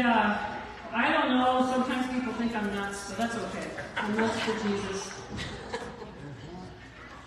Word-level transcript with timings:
Uh, 0.00 0.38
I 0.92 1.12
don't 1.12 1.28
know, 1.28 1.68
sometimes 1.70 2.12
people 2.12 2.32
think 2.34 2.54
I'm 2.56 2.74
nuts, 2.74 3.08
but 3.08 3.18
that's 3.18 3.36
okay. 3.36 3.66
I'm 3.96 4.16
nuts 4.16 4.38
for 4.40 4.68
Jesus. 4.68 5.10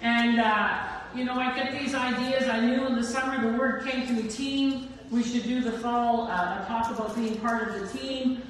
And, 0.01 0.39
uh, 0.39 0.79
you 1.15 1.23
know, 1.23 1.33
I 1.33 1.55
get 1.55 1.71
these 1.71 1.95
ideas. 1.95 2.49
I 2.49 2.59
knew 2.59 2.85
in 2.85 2.95
the 2.95 3.03
summer 3.03 3.51
the 3.51 3.57
word 3.57 3.85
came 3.85 4.05
to 4.07 4.13
me 4.13 4.27
team. 4.27 4.89
We 5.11 5.23
should 5.23 5.43
do 5.43 5.61
the 5.61 5.71
fall 5.73 6.27
uh, 6.29 6.65
talk 6.65 6.91
about 6.91 7.15
being 7.15 7.37
part 7.37 7.69
of 7.69 7.79
the 7.79 7.97
team. 7.97 8.41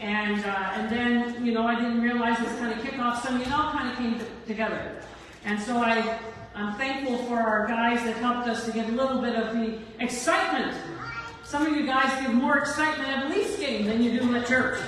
And, 0.00 0.44
uh, 0.44 0.70
and 0.74 0.88
then, 0.90 1.44
you 1.44 1.52
know, 1.52 1.66
I 1.66 1.74
didn't 1.74 2.00
realize 2.00 2.38
this 2.38 2.58
kind 2.58 2.72
of 2.72 2.84
kickoff. 2.84 3.22
So 3.22 3.36
it 3.36 3.52
all 3.52 3.72
kind 3.72 3.90
of 3.90 3.98
came 3.98 4.18
to, 4.18 4.24
together. 4.46 5.02
And 5.44 5.60
so 5.60 5.76
I, 5.76 6.18
I'm 6.54 6.76
thankful 6.76 7.18
for 7.26 7.36
our 7.36 7.66
guys 7.66 8.02
that 8.04 8.16
helped 8.16 8.48
us 8.48 8.64
to 8.64 8.72
get 8.72 8.88
a 8.88 8.92
little 8.92 9.20
bit 9.20 9.34
of 9.34 9.54
the 9.54 9.78
excitement. 10.00 10.76
Some 11.52 11.66
of 11.66 11.76
you 11.76 11.84
guys 11.84 12.18
give 12.22 12.32
more 12.32 12.56
excitement 12.56 13.10
at 13.10 13.26
a 13.26 13.28
Leafs 13.28 13.58
game 13.58 13.84
than 13.84 14.02
you 14.02 14.18
do 14.18 14.34
at 14.34 14.46
church. 14.46 14.80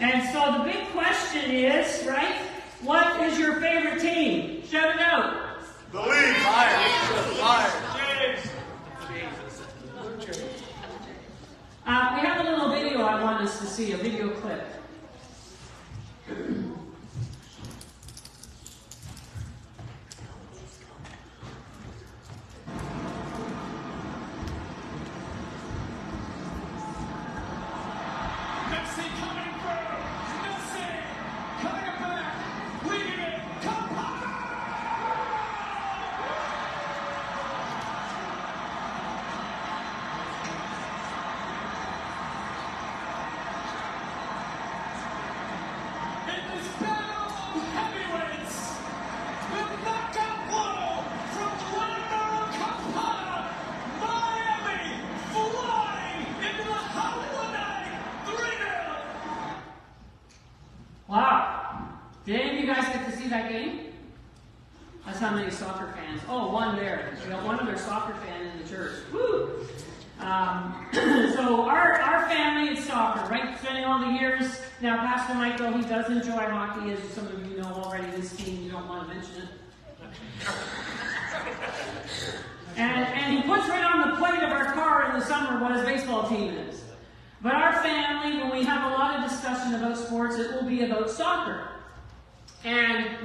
And 0.00 0.28
so 0.32 0.58
the 0.58 0.64
big 0.64 0.84
question 0.88 1.48
is, 1.48 2.04
right? 2.08 2.34
What 2.82 3.22
is 3.22 3.38
your 3.38 3.60
favorite 3.60 4.00
team? 4.00 4.66
Shout 4.66 4.96
it 4.96 5.00
out. 5.00 5.60
The 5.92 6.00
Leafs. 6.00 6.42
Fire. 6.42 6.88
Fire. 7.36 7.72
Uh, 11.86 12.18
we 12.20 12.26
have 12.26 12.44
a 12.44 12.50
little 12.50 12.70
video 12.70 13.02
I 13.02 13.22
want 13.22 13.42
us 13.42 13.60
to 13.60 13.66
see, 13.66 13.92
a 13.92 13.96
video 13.96 14.30
clip. 14.30 14.66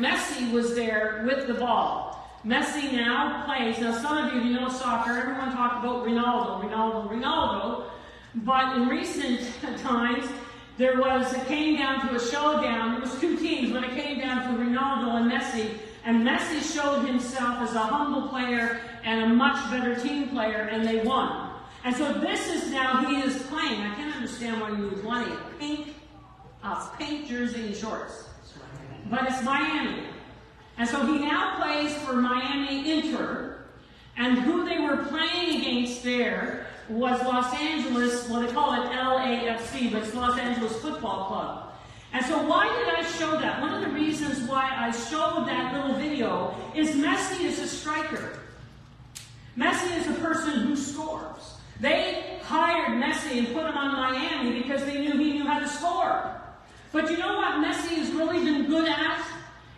Messi 0.02 0.52
was 0.52 0.76
there 0.76 1.24
with 1.26 1.48
the 1.48 1.54
ball. 1.54 2.18
Messi 2.46 2.92
now 2.92 3.46
plays. 3.46 3.78
Now, 3.80 3.92
some 3.94 4.18
of 4.18 4.34
you, 4.34 4.42
you 4.42 4.60
know 4.60 4.70
soccer, 4.70 5.12
everyone 5.12 5.52
talked 5.52 5.84
about 5.84 6.06
Ronaldo, 6.06 6.64
Ronaldo, 6.64 7.10
Ronaldo. 7.10 7.84
But 8.36 8.78
in 8.78 8.88
recent 8.88 9.42
times, 9.80 10.28
there 10.78 11.00
was, 11.00 11.32
it 11.34 11.46
came 11.46 11.78
down 11.78 12.08
to 12.08 12.16
a 12.16 12.20
showdown. 12.20 12.96
It 12.96 13.02
was 13.02 13.20
two 13.20 13.38
teams, 13.38 13.72
but 13.72 13.84
it 13.84 13.92
came 13.92 14.20
down 14.20 14.42
to 14.48 14.64
Ronaldo 14.64 15.22
and 15.22 15.32
Messi. 15.32 15.78
And 16.04 16.26
Messi 16.28 16.62
showed 16.74 17.06
himself 17.06 17.62
as 17.62 17.76
a 17.76 17.80
humble 17.80 18.28
player 18.30 18.82
and 19.04 19.32
a 19.32 19.36
much 19.36 19.70
better 19.70 19.96
team 19.96 20.30
player, 20.30 20.68
and 20.72 20.88
they 20.88 21.04
won. 21.04 21.51
And 21.84 21.96
so 21.96 22.14
this 22.14 22.48
is 22.48 22.72
now, 22.72 23.04
he 23.06 23.22
is 23.22 23.42
playing. 23.44 23.82
I 23.82 23.96
can't 23.96 24.16
understand 24.16 24.62
why 24.62 24.70
you 24.70 24.90
would 24.90 25.04
want 25.04 25.32
a 25.32 25.38
pink, 25.60 25.96
a 26.64 26.88
pink 26.98 27.28
jersey 27.28 27.68
and 27.68 27.76
shorts. 27.76 28.30
But 29.10 29.28
it's 29.28 29.44
Miami. 29.44 30.04
And 30.78 30.88
so 30.88 31.06
he 31.06 31.20
now 31.20 31.58
plays 31.62 31.94
for 32.04 32.14
Miami 32.14 32.92
Inter, 32.92 33.66
and 34.18 34.38
who 34.40 34.64
they 34.64 34.80
were 34.80 34.98
playing 35.06 35.62
against 35.62 36.04
there 36.04 36.68
was 36.90 37.22
Los 37.24 37.54
Angeles, 37.54 38.30
well 38.30 38.42
they 38.42 38.52
call 38.52 38.74
it 38.74 38.90
LAFC, 38.92 39.92
but 39.92 40.04
it's 40.04 40.14
Los 40.14 40.38
Angeles 40.38 40.76
Football 40.78 41.26
Club. 41.26 41.74
And 42.14 42.26
so 42.26 42.46
why 42.48 42.68
did 42.68 42.94
I 42.94 43.10
show 43.10 43.40
that? 43.40 43.62
One 43.62 43.74
of 43.74 43.82
the 43.82 43.90
reasons 43.90 44.48
why 44.48 44.70
I 44.76 44.92
showed 44.92 45.46
that 45.48 45.74
little 45.74 45.98
video 45.98 46.54
is 46.76 46.90
Messi 46.96 47.46
is 47.46 47.60
a 47.60 47.68
striker. 47.68 48.40
Messi 49.58 49.98
is 49.98 50.08
a 50.08 50.20
person 50.20 50.62
who 50.62 50.76
scores. 50.76 51.56
They 51.82 52.40
hired 52.44 53.02
Messi 53.02 53.40
and 53.40 53.48
put 53.48 53.66
him 53.66 53.76
on 53.76 53.94
Miami 53.94 54.62
because 54.62 54.86
they 54.86 55.02
knew 55.02 55.18
he 55.18 55.34
knew 55.34 55.48
how 55.48 55.58
to 55.58 55.68
score. 55.68 56.40
But 56.92 57.10
you 57.10 57.18
know 57.18 57.38
what 57.38 57.56
Messi 57.56 57.96
has 57.96 58.12
really 58.12 58.46
been 58.46 58.68
good 58.68 58.88
at? 58.88 59.26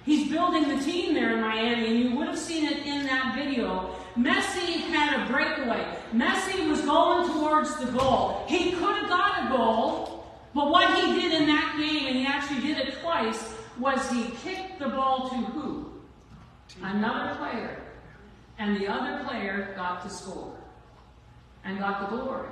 He's 0.04 0.30
building 0.30 0.68
the 0.68 0.84
team 0.84 1.14
there 1.14 1.34
in 1.34 1.40
Miami, 1.40 1.88
and 1.88 2.00
you 2.00 2.18
would 2.18 2.28
have 2.28 2.38
seen 2.38 2.66
it 2.66 2.86
in 2.86 3.06
that 3.06 3.36
video. 3.36 3.96
Messi 4.18 4.82
had 4.92 5.22
a 5.22 5.32
breakaway. 5.32 5.96
Messi 6.14 6.70
was 6.70 6.82
going 6.82 7.32
towards 7.32 7.74
the 7.78 7.86
goal. 7.86 8.44
He 8.50 8.72
could 8.72 8.98
have 8.98 9.10
got 9.10 9.46
a 9.46 9.58
goal, 9.58 10.26
but 10.54 10.70
what 10.70 10.94
he 11.00 11.22
did 11.22 11.32
in 11.32 11.48
that 11.48 11.78
game, 11.80 12.08
and 12.08 12.18
he 12.18 12.26
actually 12.26 12.68
did 12.68 12.80
it 12.80 13.00
twice, 13.02 13.54
was 13.80 14.12
he 14.12 14.26
kicked 14.44 14.78
the 14.78 14.90
ball 14.90 15.30
to 15.30 15.36
who? 15.36 15.94
Another 16.82 17.36
player. 17.36 17.82
And 18.60 18.76
the 18.76 18.88
other 18.88 19.24
player 19.24 19.74
got 19.78 20.04
to 20.04 20.10
score 20.10 20.54
and 21.66 21.80
got 21.80 22.02
the 22.02 22.16
glory. 22.16 22.50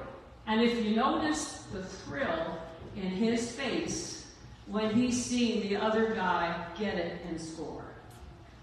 And 0.48 0.62
if 0.62 0.84
you 0.84 0.96
notice 0.96 1.66
the 1.72 1.84
thrill 1.84 2.58
in 2.96 3.10
his 3.10 3.52
face, 3.52 4.22
when 4.68 4.94
he's 4.94 5.24
seen 5.24 5.62
the 5.62 5.76
other 5.76 6.14
guy 6.16 6.66
get 6.78 6.96
it 6.96 7.22
and 7.28 7.40
score. 7.40 7.84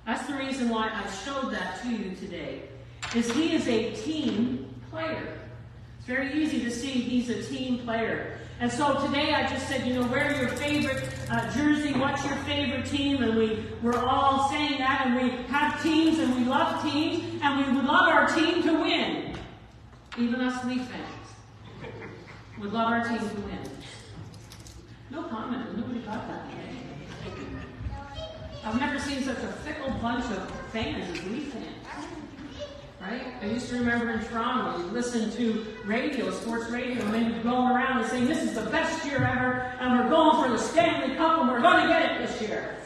That's 0.07 0.27
the 0.27 0.35
reason 0.35 0.71
why 0.71 0.91
I 0.93 1.09
showed 1.25 1.53
that 1.53 1.83
to 1.83 1.91
you 1.91 2.15
today, 2.17 2.63
is 3.15 3.31
he 3.33 3.55
is 3.55 3.69
a 3.69 3.93
team 3.93 4.75
player. 4.91 5.39
It's 5.99 6.07
very 6.07 6.33
easy 6.43 6.65
to 6.65 6.71
see 6.71 6.91
he's 6.91 7.29
a 7.29 7.43
team 7.43 7.79
player. 7.81 8.39
And 8.61 8.73
so 8.73 9.07
today 9.07 9.35
I 9.35 9.47
just 9.49 9.69
said, 9.69 9.87
you 9.87 9.95
know, 9.95 10.07
wear 10.07 10.35
your 10.35 10.49
favorite 10.49 11.05
uh, 11.31 11.53
jersey, 11.53 11.93
what's 11.93 12.25
your 12.25 12.37
favorite 12.39 12.87
team? 12.87 13.23
And 13.23 13.37
we 13.37 13.65
were 13.83 13.99
all 13.99 14.49
saying 14.49 14.79
that, 14.79 15.07
and 15.07 15.15
we 15.17 15.31
have 15.45 15.83
teams, 15.83 16.19
and 16.19 16.35
we 16.35 16.45
love 16.45 16.83
teams, 16.83 17.41
and 17.43 17.67
we 17.67 17.77
would 17.77 17.85
love 17.85 18.09
our 18.09 18.27
team 18.35 18.63
to 18.63 18.73
win. 18.73 19.38
Even 20.19 20.41
us 20.41 20.65
Leaf 20.65 20.83
fans 20.83 21.05
would 22.61 22.73
love 22.73 22.89
our 22.89 23.09
team 23.09 23.19
to 23.19 23.25
win. 23.25 23.59
No 25.11 25.23
comment. 25.25 25.77
Nobody 25.79 26.01
got 26.01 26.27
that. 26.27 26.47
I've 28.65 28.81
never 28.81 28.99
seen 28.99 29.23
such 29.23 29.39
a 29.39 29.53
fickle 29.65 29.91
bunch 30.03 30.25
of 30.25 30.51
fans 30.73 31.17
as 31.17 31.25
we 31.25 31.41
fans. 31.41 31.65
Right? 33.01 33.33
I 33.41 33.47
used 33.47 33.69
to 33.69 33.77
remember 33.77 34.11
in 34.11 34.25
Toronto, 34.25 34.85
you 34.85 34.91
listen 34.91 35.31
to 35.37 35.65
radio, 35.85 36.33
sports 36.33 36.69
radio, 36.69 37.01
and 37.05 37.15
then 37.15 37.33
you'd 37.33 37.45
go 37.45 37.73
around 37.73 38.01
and 38.01 38.11
saying, 38.11 38.27
This 38.27 38.43
is 38.43 38.55
the 38.55 38.69
best 38.71 39.07
year 39.07 39.19
ever, 39.19 39.73
and 39.79 39.99
we're 40.01 40.11
going 40.11 40.43
for 40.43 40.51
the 40.51 40.59
Stanley 40.59 41.15
Cup, 41.15 41.41
and 41.41 41.49
we're 41.49 41.61
going 41.61 41.83
to 41.83 41.89
get 41.89 42.11
it 42.11 42.27
this 42.27 42.43
year. 42.43 42.77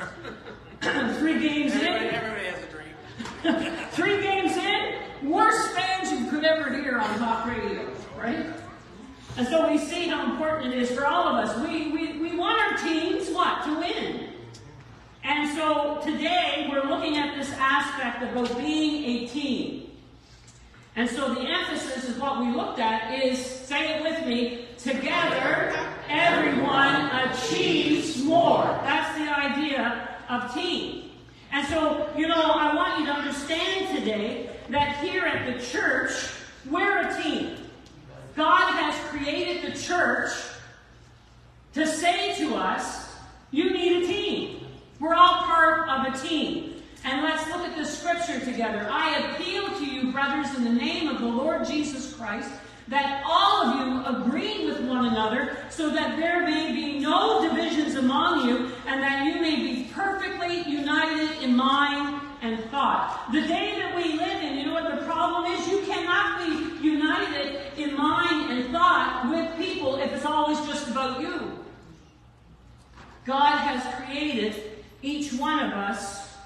Three 1.19 1.41
games 1.41 1.73
everybody, 1.73 2.09
in. 2.09 2.15
Everybody 2.15 2.45
has 2.45 2.63
a 2.63 3.63
dream. 3.65 3.87
Three 3.93 4.21
games 4.21 4.57
in, 4.57 4.95
worst 5.25 5.71
fans 5.73 6.11
you 6.11 6.31
could 6.31 6.45
ever 6.45 6.75
hear 6.77 6.99
on 6.99 7.19
talk 7.19 7.47
radio, 7.47 7.89
right? 8.19 8.47
And 9.37 9.47
so 9.49 9.71
we 9.71 9.79
see 9.79 10.09
how 10.09 10.31
important 10.31 10.75
it 10.75 10.83
is 10.83 10.91
for 10.91 11.07
all 11.07 11.29
of 11.29 11.45
us. 11.45 11.67
We, 11.67 11.91
we, 11.91 12.19
we 12.19 12.37
want 12.37 12.61
our 12.61 12.79
teams, 12.87 13.31
what? 13.31 13.65
To 13.65 13.79
win. 13.79 14.29
And 15.25 15.57
so 15.57 16.01
today 16.03 16.69
we're 16.71 16.85
looking 16.85 17.17
at 17.17 17.37
this 17.37 17.51
aspect 17.53 18.23
about 18.23 18.57
being 18.59 19.05
a 19.05 19.29
team. 19.29 19.91
And 20.97 21.09
so 21.09 21.33
the 21.35 21.41
emphasis 21.41 22.09
is 22.09 22.19
what 22.19 22.41
we 22.41 22.51
looked 22.51 22.79
at 22.79 23.19
is, 23.25 23.39
say 23.39 23.97
it 23.97 24.03
with 24.03 24.27
me, 24.27 24.67
together 24.77 25.75
everyone 26.09 27.07
achieves 27.07 28.23
more. 28.23 28.65
That's 28.83 29.17
the 29.17 29.35
idea 29.35 30.19
of 30.29 30.53
team. 30.53 31.11
And 31.53 31.67
so, 31.69 32.11
you 32.17 32.27
know, 32.27 32.35
I 32.35 32.75
want 32.75 33.01
you 33.01 33.07
to 33.07 33.13
understand 33.13 33.97
today 33.97 34.51
that 34.71 34.99
here 35.05 35.25
at 35.25 35.47
the 35.47 35.65
church, 35.65 36.13
we're 36.71 37.09
a 37.09 37.23
team. 37.23 37.57
God 38.37 38.73
has 38.73 38.95
created 39.11 39.71
the 39.73 39.79
church 39.79 40.31
to 41.75 41.87
say 41.87 42.35
to 42.37 42.55
us, 42.55 43.15
you 43.51 43.73
need 43.73 44.03
a 44.03 44.07
team. 44.07 44.67
We're 45.01 45.15
all 45.15 45.43
part 45.43 45.89
of 45.89 46.15
a 46.15 46.19
team. 46.19 46.83
And 47.05 47.23
let's 47.23 47.47
look 47.49 47.67
at 47.67 47.77
this 47.77 47.99
scripture 47.99 48.41
together. 48.41 48.89
I 48.91 49.19
appeal 49.19 49.69
to 49.79 49.85
you, 49.85 50.13
brothers, 50.13 50.55
in 50.57 50.65
the 50.65 50.71
name 50.71 51.09
of 51.09 51.21
the 51.21 51.27
Lord 51.27 51.67
Jesus 51.67 52.15
Christ, 52.15 52.51
that 52.89 53.23
all 53.27 53.67
of 53.67 53.77
you 53.81 54.23
agree 54.23 54.67
with 54.67 54.81
one 54.83 55.07
another, 55.07 55.57
so 55.71 55.91
that 55.91 56.17
there 56.17 56.45
may 56.45 56.73
be 56.73 57.01
no 57.01 57.49
divisions 57.49 57.97
among 57.97 58.49
you, 58.49 58.71
and 58.87 59.03
that 59.03 59.27
you 59.27 59.41
may 59.41 59.57
be 59.57 59.91
perfectly 59.93 60.63
united 60.63 61.43
in 61.43 61.57
mind 61.57 62.22
and 62.43 62.59
thought. 62.71 63.29
The 63.33 63.41
day 63.41 63.75
that 63.79 63.97
we 63.97 64.15
live 64.15 64.43
in, 64.43 64.59
you 64.59 64.67
know 64.67 64.75
what 64.75 64.99
the 64.99 65.07
problem 65.07 65.51
is? 65.53 65.67
You 65.69 65.81
cannot 65.83 66.47
be 66.47 66.87
united 66.87 67.79
in 67.79 67.97
mind 67.97 68.51
and 68.51 68.73
thought 68.73 69.31
with 69.31 69.57
people 69.65 69.97
if 69.97 70.13
it's 70.13 70.27
always 70.27 70.59
just 70.67 70.89
about 70.89 71.21
you. 71.21 71.59
God 73.25 73.59
has 73.59 73.95
created 73.95 74.83
each 75.03 75.33
one 75.35 75.61
of 75.61 75.73
us 75.73 76.37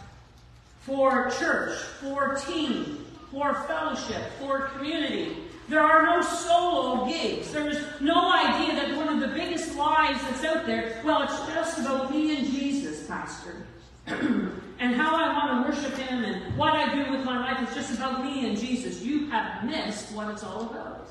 for 0.81 1.31
church, 1.31 1.79
for 2.01 2.35
team, 2.47 3.07
for 3.31 3.55
fellowship, 3.67 4.23
for 4.39 4.69
community. 4.77 5.37
There 5.69 5.81
are 5.81 6.03
no 6.03 6.21
solo 6.23 7.07
gigs. 7.07 7.53
There's 7.53 7.83
no 8.01 8.33
idea 8.33 8.77
that 8.77 8.97
one 8.97 9.09
of 9.09 9.21
the 9.21 9.35
biggest 9.35 9.75
lies 9.77 10.21
that's 10.23 10.45
out 10.45 10.67
there, 10.67 11.01
well, 11.05 11.23
it's 11.23 11.39
just 11.53 11.81
about 11.81 12.11
me 12.11 12.37
and 12.37 12.47
Jesus, 12.47 13.07
Pastor. 13.07 13.67
and 14.79 14.95
how 14.95 15.17
I 15.17 15.33
want 15.33 15.67
to 15.67 15.73
worship 15.73 15.99
Him 15.99 16.25
and 16.25 16.57
what 16.57 16.75
I 16.75 16.95
do 16.95 17.11
with 17.11 17.25
my 17.25 17.39
life 17.41 17.69
is 17.69 17.75
just 17.75 17.97
about 17.97 18.25
me 18.25 18.49
and 18.49 18.57
Jesus. 18.57 19.03
You 19.03 19.29
have 19.31 19.65
missed 19.65 20.13
what 20.13 20.29
it's 20.31 20.45
all 20.45 20.63
about. 20.71 21.09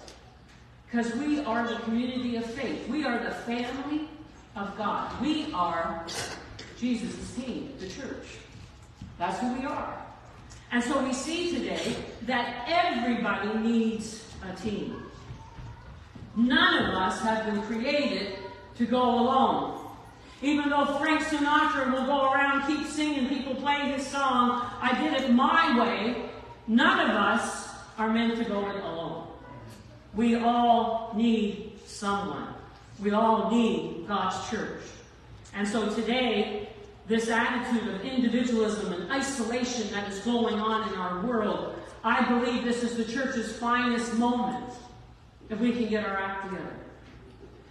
Because 0.86 1.14
we 1.16 1.44
are 1.44 1.68
the 1.68 1.76
community 1.80 2.38
of 2.38 2.46
faith. 2.46 2.88
We 2.88 3.04
are 3.04 3.22
the 3.22 3.32
family 3.32 4.08
of 4.56 4.78
God. 4.78 5.20
We 5.22 5.52
are 5.54 6.06
Jesus' 6.80 7.36
team, 7.36 7.74
the 7.80 7.90
church. 7.90 8.26
That's 9.18 9.40
who 9.40 9.54
we 9.54 9.66
are. 9.66 10.06
And 10.72 10.84
so 10.84 11.04
we 11.04 11.14
see 11.14 11.54
today 11.54 11.96
that 12.24 12.66
everybody 12.68 13.58
needs 13.60 14.24
a 14.50 14.56
team. 14.56 15.04
None 16.36 16.86
of 16.86 16.96
us 16.96 17.22
have 17.22 17.46
been 17.46 17.62
created 17.64 18.38
to 18.78 18.86
go 18.86 19.02
alone. 19.02 19.85
Even 20.46 20.70
though 20.70 20.86
Frank 21.00 21.22
Sinatra 21.22 21.92
will 21.92 22.06
go 22.06 22.32
around, 22.32 22.68
keep 22.68 22.86
singing, 22.86 23.28
people 23.28 23.56
play 23.56 23.92
his 23.92 24.06
song, 24.06 24.64
I 24.80 24.96
did 25.02 25.24
it 25.24 25.32
my 25.32 25.80
way, 25.80 26.30
none 26.68 27.10
of 27.10 27.16
us 27.16 27.70
are 27.98 28.14
meant 28.14 28.38
to 28.38 28.46
go 28.46 28.70
it 28.70 28.76
alone. 28.76 29.26
We 30.14 30.36
all 30.36 31.14
need 31.16 31.80
someone. 31.88 32.54
We 33.02 33.10
all 33.10 33.50
need 33.50 34.08
God's 34.08 34.48
church. 34.48 34.84
And 35.56 35.68
so 35.68 35.92
today, 35.96 36.70
this 37.08 37.28
attitude 37.28 37.96
of 37.96 38.02
individualism 38.02 38.94
and 38.94 39.12
isolation 39.12 39.92
that 39.94 40.12
is 40.12 40.20
going 40.20 40.60
on 40.60 40.88
in 40.94 40.96
our 40.96 41.26
world, 41.26 41.74
I 42.04 42.24
believe 42.30 42.64
this 42.64 42.84
is 42.84 42.96
the 42.96 43.12
church's 43.12 43.58
finest 43.58 44.14
moment 44.14 44.76
if 45.50 45.60
we 45.60 45.72
can 45.72 45.88
get 45.88 46.06
our 46.06 46.18
act 46.18 46.52
together. 46.52 46.85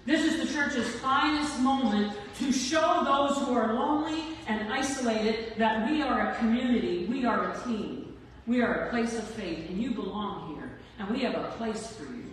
This 0.06 0.23
is 0.25 0.47
the 0.47 0.55
church's 0.55 0.89
finest 0.97 1.61
moment 1.61 2.12
to 2.39 2.53
show 2.53 3.03
those 3.05 3.39
who 3.39 3.55
are 3.55 3.73
lonely 3.73 4.23
and 4.47 4.71
isolated 4.71 5.55
that 5.56 5.89
we 5.89 6.03
are 6.03 6.31
a 6.31 6.35
community, 6.37 7.06
we 7.06 7.25
are 7.25 7.53
a 7.53 7.65
team, 7.65 8.15
we 8.47 8.61
are 8.61 8.87
a 8.87 8.91
place 8.91 9.17
of 9.17 9.25
faith, 9.25 9.71
and 9.71 9.83
you 9.83 9.93
belong 9.93 10.55
here, 10.55 10.73
and 10.99 11.09
we 11.09 11.21
have 11.21 11.35
a 11.35 11.49
place 11.56 11.87
for 11.87 12.05
you. 12.05 12.25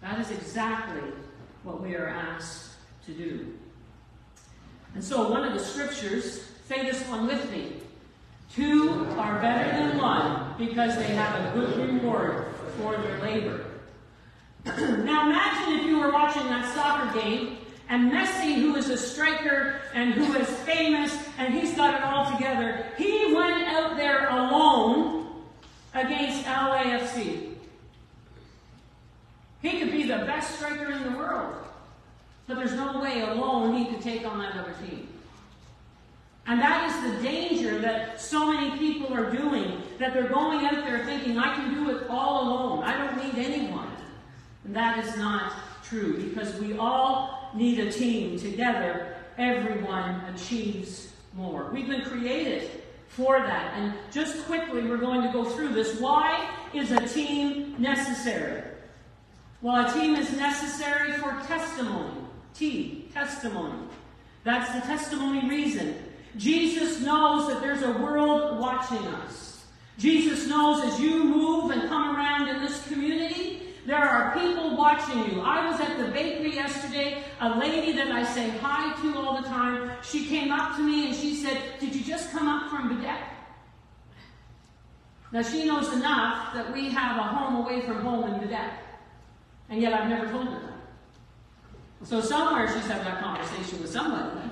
That 0.00 0.18
is 0.18 0.30
exactly 0.30 1.10
what 1.62 1.82
we 1.82 1.94
are 1.94 2.08
asked 2.08 2.70
to 3.04 3.12
do. 3.12 3.54
And 4.94 5.04
so, 5.04 5.30
one 5.30 5.44
of 5.44 5.52
the 5.52 5.58
scriptures, 5.58 6.42
say 6.66 6.84
this 6.84 7.06
one 7.08 7.26
with 7.26 7.50
me. 7.50 7.74
Two 8.54 9.06
are 9.18 9.40
better 9.42 9.76
than 9.76 9.98
one 9.98 10.54
because 10.56 10.96
they 10.96 11.08
have 11.08 11.34
a 11.44 11.58
good 11.58 11.76
reward 11.76 12.46
for 12.78 12.96
their 12.96 13.20
labor. 13.20 13.65
now, 15.04 15.30
imagine 15.30 15.78
if 15.78 15.86
you 15.86 16.00
were 16.00 16.10
watching 16.10 16.42
that 16.46 16.74
soccer 16.74 17.20
game 17.20 17.58
and 17.88 18.10
Messi, 18.10 18.56
who 18.56 18.74
is 18.74 18.90
a 18.90 18.96
striker 18.96 19.80
and 19.94 20.12
who 20.12 20.34
is 20.34 20.48
famous 20.60 21.16
and 21.38 21.54
he's 21.54 21.72
got 21.74 21.94
it 21.94 22.02
all 22.02 22.32
together, 22.32 22.84
he 22.98 23.32
went 23.32 23.62
out 23.68 23.96
there 23.96 24.28
alone 24.28 25.44
against 25.94 26.44
LAFC. 26.46 27.54
He 29.62 29.78
could 29.78 29.92
be 29.92 30.02
the 30.02 30.18
best 30.18 30.56
striker 30.56 30.90
in 30.90 31.04
the 31.04 31.16
world. 31.16 31.54
But 32.48 32.56
there's 32.56 32.74
no 32.74 33.00
way 33.00 33.20
alone 33.20 33.76
he 33.76 33.86
could 33.86 34.02
take 34.02 34.26
on 34.26 34.38
that 34.40 34.56
other 34.56 34.74
team. 34.84 35.08
And 36.48 36.60
that 36.60 36.90
is 36.90 37.12
the 37.12 37.22
danger 37.22 37.78
that 37.80 38.20
so 38.20 38.52
many 38.52 38.76
people 38.78 39.14
are 39.14 39.30
doing, 39.30 39.82
that 39.98 40.12
they're 40.12 40.28
going 40.28 40.66
out 40.66 40.84
there 40.84 41.04
thinking, 41.04 41.38
I 41.38 41.54
can 41.54 41.72
do 41.72 41.90
it 41.90 42.08
all 42.08 42.42
alone. 42.42 42.84
I 42.84 42.96
don't 42.96 43.24
need 43.24 43.44
anyone. 43.44 43.85
And 44.66 44.74
that 44.74 45.04
is 45.04 45.16
not 45.16 45.52
true, 45.84 46.20
because 46.22 46.54
we 46.56 46.76
all 46.76 47.50
need 47.54 47.78
a 47.78 47.90
team. 47.90 48.36
Together, 48.36 49.14
everyone 49.38 50.20
achieves 50.34 51.12
more. 51.34 51.70
We've 51.72 51.86
been 51.86 52.02
created 52.02 52.68
for 53.08 53.38
that. 53.38 53.74
And 53.74 53.94
just 54.10 54.44
quickly, 54.46 54.82
we're 54.82 54.96
going 54.96 55.22
to 55.22 55.32
go 55.32 55.44
through 55.44 55.68
this. 55.68 56.00
Why 56.00 56.50
is 56.74 56.90
a 56.90 57.06
team 57.06 57.76
necessary? 57.78 58.64
Well, 59.62 59.86
a 59.86 59.92
team 59.92 60.16
is 60.16 60.36
necessary 60.36 61.12
for 61.12 61.30
testimony. 61.46 62.20
T, 62.52 63.08
testimony. 63.14 63.78
That's 64.42 64.72
the 64.74 64.80
testimony 64.80 65.48
reason. 65.48 65.94
Jesus 66.36 67.00
knows 67.00 67.48
that 67.48 67.60
there's 67.60 67.82
a 67.82 67.92
world 67.92 68.58
watching 68.58 68.98
us. 68.98 69.64
Jesus 69.98 70.46
knows 70.46 70.84
as 70.84 71.00
you 71.00 71.24
move 71.24 71.70
and 71.70 71.88
come 71.88 72.14
around 72.14 72.48
in 72.48 72.60
this 72.60 72.86
community, 72.86 73.55
there 73.86 74.04
are 74.04 74.34
people 74.34 74.76
watching 74.76 75.18
you. 75.30 75.40
I 75.40 75.70
was 75.70 75.80
at 75.80 75.96
the 75.96 76.10
bakery 76.10 76.54
yesterday. 76.54 77.22
A 77.40 77.56
lady 77.56 77.92
that 77.92 78.10
I 78.10 78.24
say 78.24 78.50
hi 78.58 79.00
to 79.00 79.18
all 79.18 79.40
the 79.40 79.48
time, 79.48 79.92
she 80.02 80.26
came 80.26 80.50
up 80.50 80.76
to 80.76 80.82
me 80.82 81.06
and 81.06 81.16
she 81.16 81.36
said, 81.36 81.56
Did 81.78 81.94
you 81.94 82.02
just 82.02 82.32
come 82.32 82.48
up 82.48 82.68
from 82.68 82.90
Baddeck? 82.90 83.22
Now 85.30 85.42
she 85.42 85.64
knows 85.66 85.92
enough 85.92 86.52
that 86.54 86.72
we 86.72 86.90
have 86.90 87.16
a 87.16 87.22
home 87.22 87.64
away 87.64 87.80
from 87.82 88.00
home 88.00 88.24
in 88.32 88.40
Baddeck. 88.40 88.72
And 89.68 89.80
yet 89.80 89.92
I've 89.92 90.08
never 90.08 90.28
told 90.30 90.48
her 90.48 90.60
that. 90.60 92.08
So 92.08 92.20
somewhere 92.20 92.66
she's 92.68 92.86
had 92.86 93.06
that 93.06 93.22
conversation 93.22 93.80
with 93.80 93.90
somebody. 93.90 94.50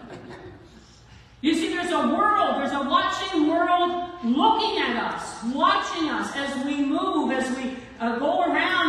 You 1.44 1.54
see, 1.54 1.68
there's 1.68 1.92
a 1.92 2.08
world, 2.08 2.56
there's 2.56 2.72
a 2.72 2.88
watching 2.88 3.48
world 3.48 4.08
looking 4.24 4.78
at 4.78 4.96
us, 4.96 5.42
watching 5.52 6.08
us 6.08 6.34
as 6.34 6.64
we 6.64 6.82
move, 6.82 7.32
as 7.32 7.54
we 7.58 7.76
uh, 8.00 8.18
go 8.18 8.44
around. 8.44 8.83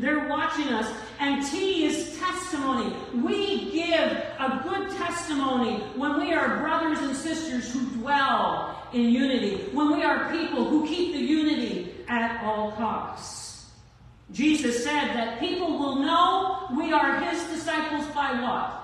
They're 0.00 0.26
watching 0.28 0.68
us. 0.68 0.90
And 1.18 1.46
T 1.46 1.84
is 1.84 2.18
testimony. 2.18 2.96
We 3.14 3.70
give 3.70 4.10
a 4.38 4.60
good 4.64 4.90
testimony 4.96 5.80
when 5.94 6.18
we 6.18 6.32
are 6.32 6.58
brothers 6.58 6.98
and 7.00 7.14
sisters 7.14 7.72
who 7.72 7.84
dwell 7.98 8.88
in 8.92 9.10
unity, 9.10 9.68
when 9.72 9.92
we 9.92 10.02
are 10.02 10.30
people 10.32 10.64
who 10.64 10.86
keep 10.88 11.12
the 11.12 11.20
unity 11.20 11.94
at 12.08 12.42
all 12.42 12.72
costs. 12.72 13.70
Jesus 14.32 14.82
said 14.82 15.08
that 15.08 15.38
people 15.38 15.78
will 15.78 15.96
know 15.96 16.68
we 16.76 16.92
are 16.92 17.20
his 17.20 17.42
disciples 17.48 18.06
by 18.14 18.40
what? 18.40 18.82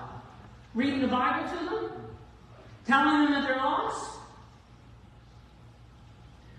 Reading 0.75 1.01
the 1.01 1.07
Bible 1.07 1.49
to 1.49 1.65
them? 1.65 1.91
Telling 2.85 3.23
them 3.23 3.31
that 3.31 3.47
they're 3.47 3.57
lost? 3.57 4.11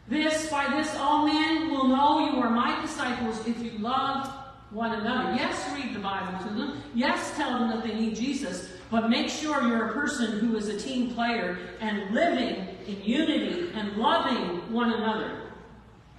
This, 0.08 0.50
by 0.50 0.68
this, 0.68 0.94
all 0.96 1.26
men 1.26 1.70
will 1.70 1.86
know 1.86 2.30
you 2.30 2.40
are 2.40 2.50
my 2.50 2.80
disciples 2.80 3.46
if 3.46 3.58
you 3.58 3.72
love 3.78 4.37
one 4.70 4.92
another. 4.92 5.34
Yes, 5.34 5.68
read 5.74 5.94
the 5.94 6.00
Bible 6.00 6.38
to 6.46 6.54
them. 6.54 6.82
Yes, 6.94 7.34
tell 7.36 7.58
them 7.58 7.68
that 7.70 7.82
they 7.82 7.94
need 7.94 8.16
Jesus. 8.16 8.68
But 8.90 9.08
make 9.08 9.28
sure 9.28 9.62
you're 9.62 9.88
a 9.88 9.92
person 9.92 10.38
who 10.38 10.56
is 10.56 10.68
a 10.68 10.78
team 10.78 11.14
player 11.14 11.58
and 11.80 12.14
living 12.14 12.66
in 12.86 13.02
unity 13.02 13.70
and 13.74 13.96
loving 13.96 14.72
one 14.72 14.92
another. 14.92 15.42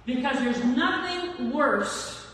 Because 0.06 0.38
there's 0.38 0.64
nothing 0.64 1.52
worse 1.52 2.26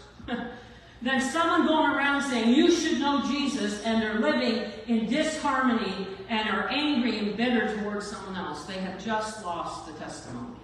than 1.02 1.20
someone 1.20 1.66
going 1.66 1.92
around 1.92 2.22
saying, 2.22 2.54
You 2.54 2.70
should 2.70 2.98
know 2.98 3.22
Jesus, 3.26 3.82
and 3.82 4.02
they're 4.02 4.18
living 4.18 4.70
in 4.86 5.06
disharmony 5.06 6.06
and 6.28 6.48
are 6.48 6.68
angry 6.68 7.18
and 7.18 7.36
bitter 7.36 7.76
towards 7.78 8.06
someone 8.06 8.36
else. 8.36 8.64
They 8.64 8.78
have 8.80 9.02
just 9.02 9.44
lost 9.44 9.86
the 9.86 9.92
testimony. 9.92 10.56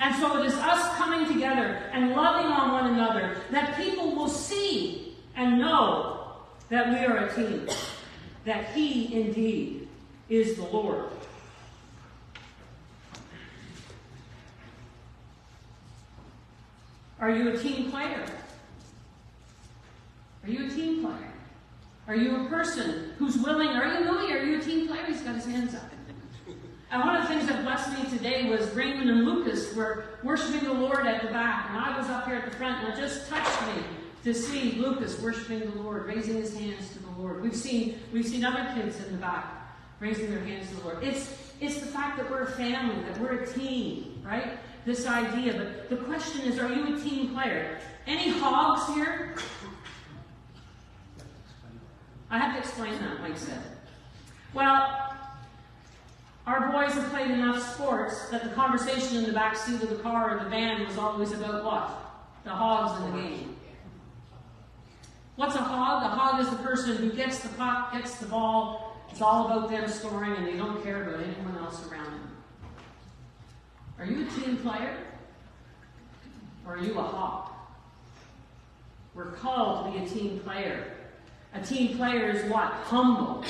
And 0.00 0.14
so 0.16 0.42
it 0.42 0.46
is 0.46 0.54
us 0.54 0.96
coming 0.96 1.21
and 1.92 2.10
loving 2.10 2.50
on 2.50 2.72
one 2.72 2.94
another 2.94 3.36
that 3.50 3.76
people 3.76 4.14
will 4.14 4.28
see 4.28 5.16
and 5.36 5.58
know 5.58 6.34
that 6.68 6.88
we 6.88 7.04
are 7.04 7.26
a 7.26 7.34
team, 7.34 7.68
that 8.44 8.70
He 8.70 9.14
indeed 9.20 9.88
is 10.28 10.56
the 10.56 10.64
Lord. 10.64 11.04
Are 17.20 17.30
you 17.30 17.50
a 17.50 17.58
team 17.58 17.90
player? 17.90 18.24
Are 20.42 20.50
you 20.50 20.66
a 20.66 20.68
team 20.68 21.02
player? 21.02 21.32
Are 22.08 22.16
you 22.16 22.44
a 22.44 22.48
person 22.48 23.12
who's 23.18 23.38
willing? 23.38 23.68
Are 23.68 24.00
you 24.00 24.10
Louis? 24.10 24.32
Are 24.32 24.42
you 24.42 24.58
a 24.58 24.60
team 24.60 24.88
player? 24.88 25.04
He's 25.06 25.20
got 25.20 25.36
his 25.36 25.46
hands 25.46 25.74
up. 25.74 25.91
And 26.92 27.02
one 27.02 27.16
of 27.16 27.22
the 27.22 27.28
things 27.28 27.46
that 27.48 27.62
blessed 27.62 27.90
me 27.98 28.18
today 28.18 28.50
was 28.50 28.70
Raymond 28.74 29.08
and 29.08 29.24
Lucas 29.24 29.74
were 29.74 30.04
worshiping 30.22 30.64
the 30.64 30.74
Lord 30.74 31.06
at 31.06 31.22
the 31.22 31.28
back, 31.28 31.70
and 31.70 31.78
I 31.78 31.96
was 31.96 32.06
up 32.10 32.26
here 32.26 32.36
at 32.36 32.44
the 32.44 32.54
front, 32.58 32.84
and 32.84 32.92
it 32.92 33.00
just 33.00 33.30
touched 33.30 33.62
me 33.66 33.82
to 34.24 34.34
see 34.34 34.72
Lucas 34.72 35.18
worshiping 35.18 35.60
the 35.60 35.82
Lord, 35.82 36.04
raising 36.04 36.34
his 36.34 36.54
hands 36.54 36.90
to 36.92 36.98
the 36.98 37.10
Lord. 37.12 37.40
We've 37.40 37.56
seen 37.56 37.98
we've 38.12 38.28
seen 38.28 38.44
other 38.44 38.70
kids 38.74 39.02
in 39.06 39.12
the 39.12 39.18
back 39.18 39.46
raising 40.00 40.30
their 40.30 40.44
hands 40.44 40.68
to 40.68 40.76
the 40.76 40.84
Lord. 40.84 41.02
It's 41.02 41.34
it's 41.62 41.80
the 41.80 41.86
fact 41.86 42.18
that 42.18 42.30
we're 42.30 42.42
a 42.42 42.50
family, 42.50 43.02
that 43.04 43.18
we're 43.18 43.40
a 43.40 43.46
team, 43.46 44.22
right? 44.22 44.58
This 44.84 45.06
idea. 45.06 45.54
But 45.54 45.88
the 45.88 46.04
question 46.04 46.42
is, 46.42 46.58
are 46.58 46.70
you 46.70 46.94
a 46.94 47.00
team 47.00 47.32
player? 47.32 47.78
Any 48.06 48.38
hogs 48.38 48.94
here? 48.94 49.34
I 52.30 52.36
have 52.36 52.52
to 52.52 52.58
explain 52.58 52.92
that, 53.00 53.22
Mike 53.22 53.38
said. 53.38 53.62
Well, 54.52 55.11
our 56.46 56.72
boys 56.72 56.94
have 56.94 57.08
played 57.10 57.30
enough 57.30 57.74
sports 57.74 58.28
that 58.30 58.42
the 58.42 58.50
conversation 58.50 59.18
in 59.18 59.24
the 59.24 59.32
back 59.32 59.56
seat 59.56 59.80
of 59.80 59.88
the 59.88 59.96
car 59.96 60.36
or 60.36 60.44
the 60.44 60.50
van 60.50 60.84
was 60.84 60.98
always 60.98 61.32
about 61.32 61.64
what? 61.64 61.90
The 62.44 62.50
hogs 62.50 63.00
in 63.00 63.12
the 63.12 63.22
game. 63.22 63.56
What's 65.36 65.54
a 65.54 65.58
hog? 65.58 66.02
A 66.02 66.08
hog 66.08 66.40
is 66.40 66.50
the 66.50 66.56
person 66.56 66.96
who 66.96 67.12
gets 67.12 67.40
the 67.40 67.48
puck, 67.50 67.92
gets 67.92 68.16
the 68.16 68.26
ball. 68.26 68.96
It's 69.10 69.22
all 69.22 69.46
about 69.46 69.70
them 69.70 69.88
scoring 69.88 70.34
and 70.36 70.46
they 70.46 70.56
don't 70.56 70.82
care 70.82 71.08
about 71.08 71.22
anyone 71.22 71.56
else 71.58 71.86
around 71.88 72.06
them. 72.06 72.36
Are 73.98 74.04
you 74.04 74.26
a 74.26 74.30
team 74.30 74.56
player? 74.56 74.96
Or 76.66 76.74
are 76.74 76.78
you 76.78 76.98
a 76.98 77.02
hog? 77.02 77.50
We're 79.14 79.32
called 79.32 79.86
to 79.86 79.98
be 79.98 80.04
a 80.04 80.08
team 80.08 80.40
player. 80.40 80.92
A 81.54 81.60
team 81.60 81.96
player 81.96 82.30
is 82.30 82.50
what? 82.50 82.72
Humble. 82.72 83.44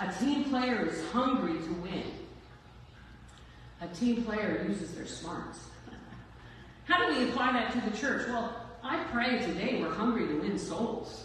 A 0.00 0.12
team 0.12 0.44
player 0.44 0.86
is 0.86 1.04
hungry 1.10 1.54
to 1.54 1.72
win. 1.74 2.02
A 3.80 3.88
team 3.88 4.24
player 4.24 4.64
uses 4.68 4.94
their 4.94 5.06
smarts. 5.06 5.60
How 6.84 7.06
do 7.06 7.16
we 7.16 7.30
apply 7.30 7.52
that 7.52 7.72
to 7.72 7.90
the 7.90 7.96
church? 7.96 8.26
Well, 8.28 8.54
I 8.82 9.02
pray 9.04 9.38
today 9.38 9.80
we're 9.80 9.94
hungry 9.94 10.26
to 10.26 10.40
win 10.40 10.58
souls. 10.58 11.24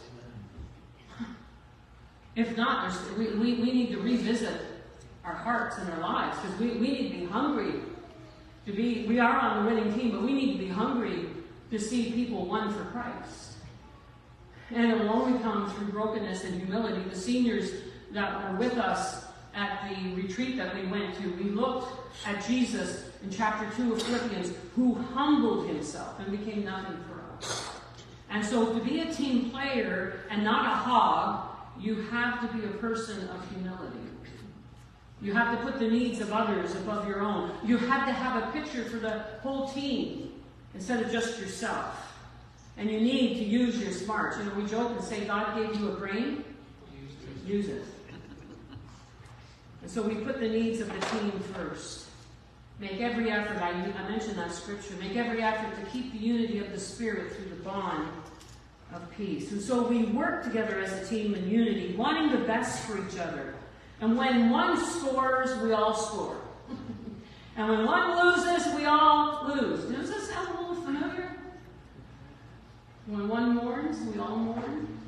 If 2.35 2.55
not, 2.55 2.93
we, 3.17 3.33
we, 3.33 3.55
we 3.55 3.71
need 3.71 3.89
to 3.91 3.99
revisit 3.99 4.61
our 5.25 5.33
hearts 5.33 5.77
and 5.77 5.89
our 5.91 5.99
lives 5.99 6.38
because 6.39 6.59
we, 6.59 6.67
we 6.77 6.91
need 6.91 7.11
to 7.11 7.19
be 7.19 7.25
hungry 7.25 7.81
to 8.65 8.71
be, 8.71 9.05
we 9.07 9.19
are 9.19 9.38
on 9.38 9.65
the 9.65 9.71
winning 9.71 9.93
team, 9.93 10.11
but 10.11 10.21
we 10.21 10.33
need 10.33 10.53
to 10.53 10.59
be 10.59 10.67
hungry 10.67 11.27
to 11.71 11.79
see 11.79 12.11
people 12.11 12.45
won 12.45 12.71
for 12.71 12.83
Christ. 12.85 13.53
And 14.71 14.91
it 14.91 14.99
will 14.99 15.09
only 15.09 15.39
come 15.39 15.69
through 15.71 15.88
brokenness 15.88 16.43
and 16.43 16.61
humility. 16.61 17.01
The 17.09 17.15
seniors 17.15 17.71
that 18.11 18.51
were 18.51 18.57
with 18.57 18.77
us 18.77 19.25
at 19.53 19.89
the 19.89 20.15
retreat 20.15 20.57
that 20.57 20.75
we 20.75 20.85
went 20.87 21.15
to, 21.15 21.29
we 21.33 21.49
looked 21.49 21.91
at 22.25 22.45
Jesus 22.45 23.09
in 23.23 23.29
chapter 23.29 23.69
2 23.75 23.93
of 23.93 24.01
Philippians, 24.01 24.53
who 24.75 24.95
humbled 24.95 25.67
himself 25.67 26.19
and 26.19 26.31
became 26.37 26.63
nothing 26.63 26.97
for 27.07 27.19
us. 27.37 27.69
and 28.29 28.45
so 28.45 28.73
to 28.73 28.83
be 28.83 29.01
a 29.01 29.13
team 29.13 29.49
player 29.49 30.21
and 30.29 30.43
not 30.43 30.65
a 30.65 30.75
hog, 30.75 31.49
you 31.79 32.01
have 32.03 32.41
to 32.41 32.57
be 32.57 32.65
a 32.65 32.71
person 32.77 33.27
of 33.29 33.49
humility. 33.49 33.99
You 35.21 35.33
have 35.33 35.57
to 35.57 35.63
put 35.63 35.79
the 35.79 35.89
needs 35.89 36.21
of 36.21 36.31
others 36.31 36.75
above 36.75 37.07
your 37.07 37.21
own. 37.21 37.51
You 37.65 37.77
have 37.77 38.05
to 38.07 38.13
have 38.13 38.43
a 38.43 38.51
picture 38.51 38.85
for 38.85 38.97
the 38.97 39.19
whole 39.41 39.67
team 39.69 40.31
instead 40.73 41.03
of 41.03 41.11
just 41.11 41.39
yourself. 41.39 42.13
And 42.77 42.89
you 42.89 43.01
need 43.01 43.37
to 43.39 43.43
use 43.43 43.77
your 43.77 43.91
smarts. 43.91 44.37
You 44.37 44.45
know, 44.45 44.53
we 44.53 44.65
joke 44.65 44.91
and 44.91 45.03
say 45.03 45.25
God 45.25 45.57
gave 45.57 45.79
you 45.79 45.89
a 45.89 45.95
brain. 45.95 46.45
Use 47.45 47.67
it. 47.67 47.83
And 49.81 49.89
so 49.89 50.01
we 50.01 50.15
put 50.15 50.39
the 50.39 50.48
needs 50.48 50.81
of 50.81 50.88
the 50.88 51.00
team 51.07 51.31
first. 51.53 52.05
Make 52.79 53.01
every 53.01 53.29
effort, 53.29 53.57
I, 53.62 53.71
I 53.71 54.09
mentioned 54.09 54.38
that 54.38 54.53
scripture, 54.53 54.93
make 55.01 55.15
every 55.17 55.41
effort 55.41 55.77
to 55.83 55.91
keep 55.91 56.13
the 56.13 56.19
unity 56.19 56.59
of 56.59 56.71
the 56.71 56.79
Spirit 56.79 57.36
through 57.36 57.50
the 57.50 57.63
bond 57.63 58.07
of 58.93 59.09
peace. 59.12 59.51
And 59.51 59.62
so 59.62 59.86
we 59.86 60.03
work 60.03 60.43
together 60.43 60.79
as 60.79 60.93
a 60.93 61.05
team 61.05 61.36
in 61.36 61.50
unity, 61.50 61.95
wanting 61.95 62.31
the 62.31 62.45
best 62.45 62.86
for 62.86 62.98
each 62.98 63.19
other. 63.19 63.55
And 64.01 64.17
when 64.17 64.50
one 64.50 64.83
scores, 64.83 65.55
we 65.57 65.74
all 65.74 65.93
score. 65.93 66.38
and 67.57 67.69
when 67.69 67.86
one 67.86 68.25
loses, 68.25 68.74
we 68.75 68.86
all 68.86 69.45
lose. 69.48 69.83
Does 69.86 70.09
this 70.09 70.29
sound 70.29 70.48
a 70.48 70.62
little 70.62 70.75
familiar? 70.75 71.36
When 73.07 73.27
one 73.27 73.55
mourns, 73.55 74.00
we 74.13 74.19
all 74.19 74.38
mourn? 74.38 74.99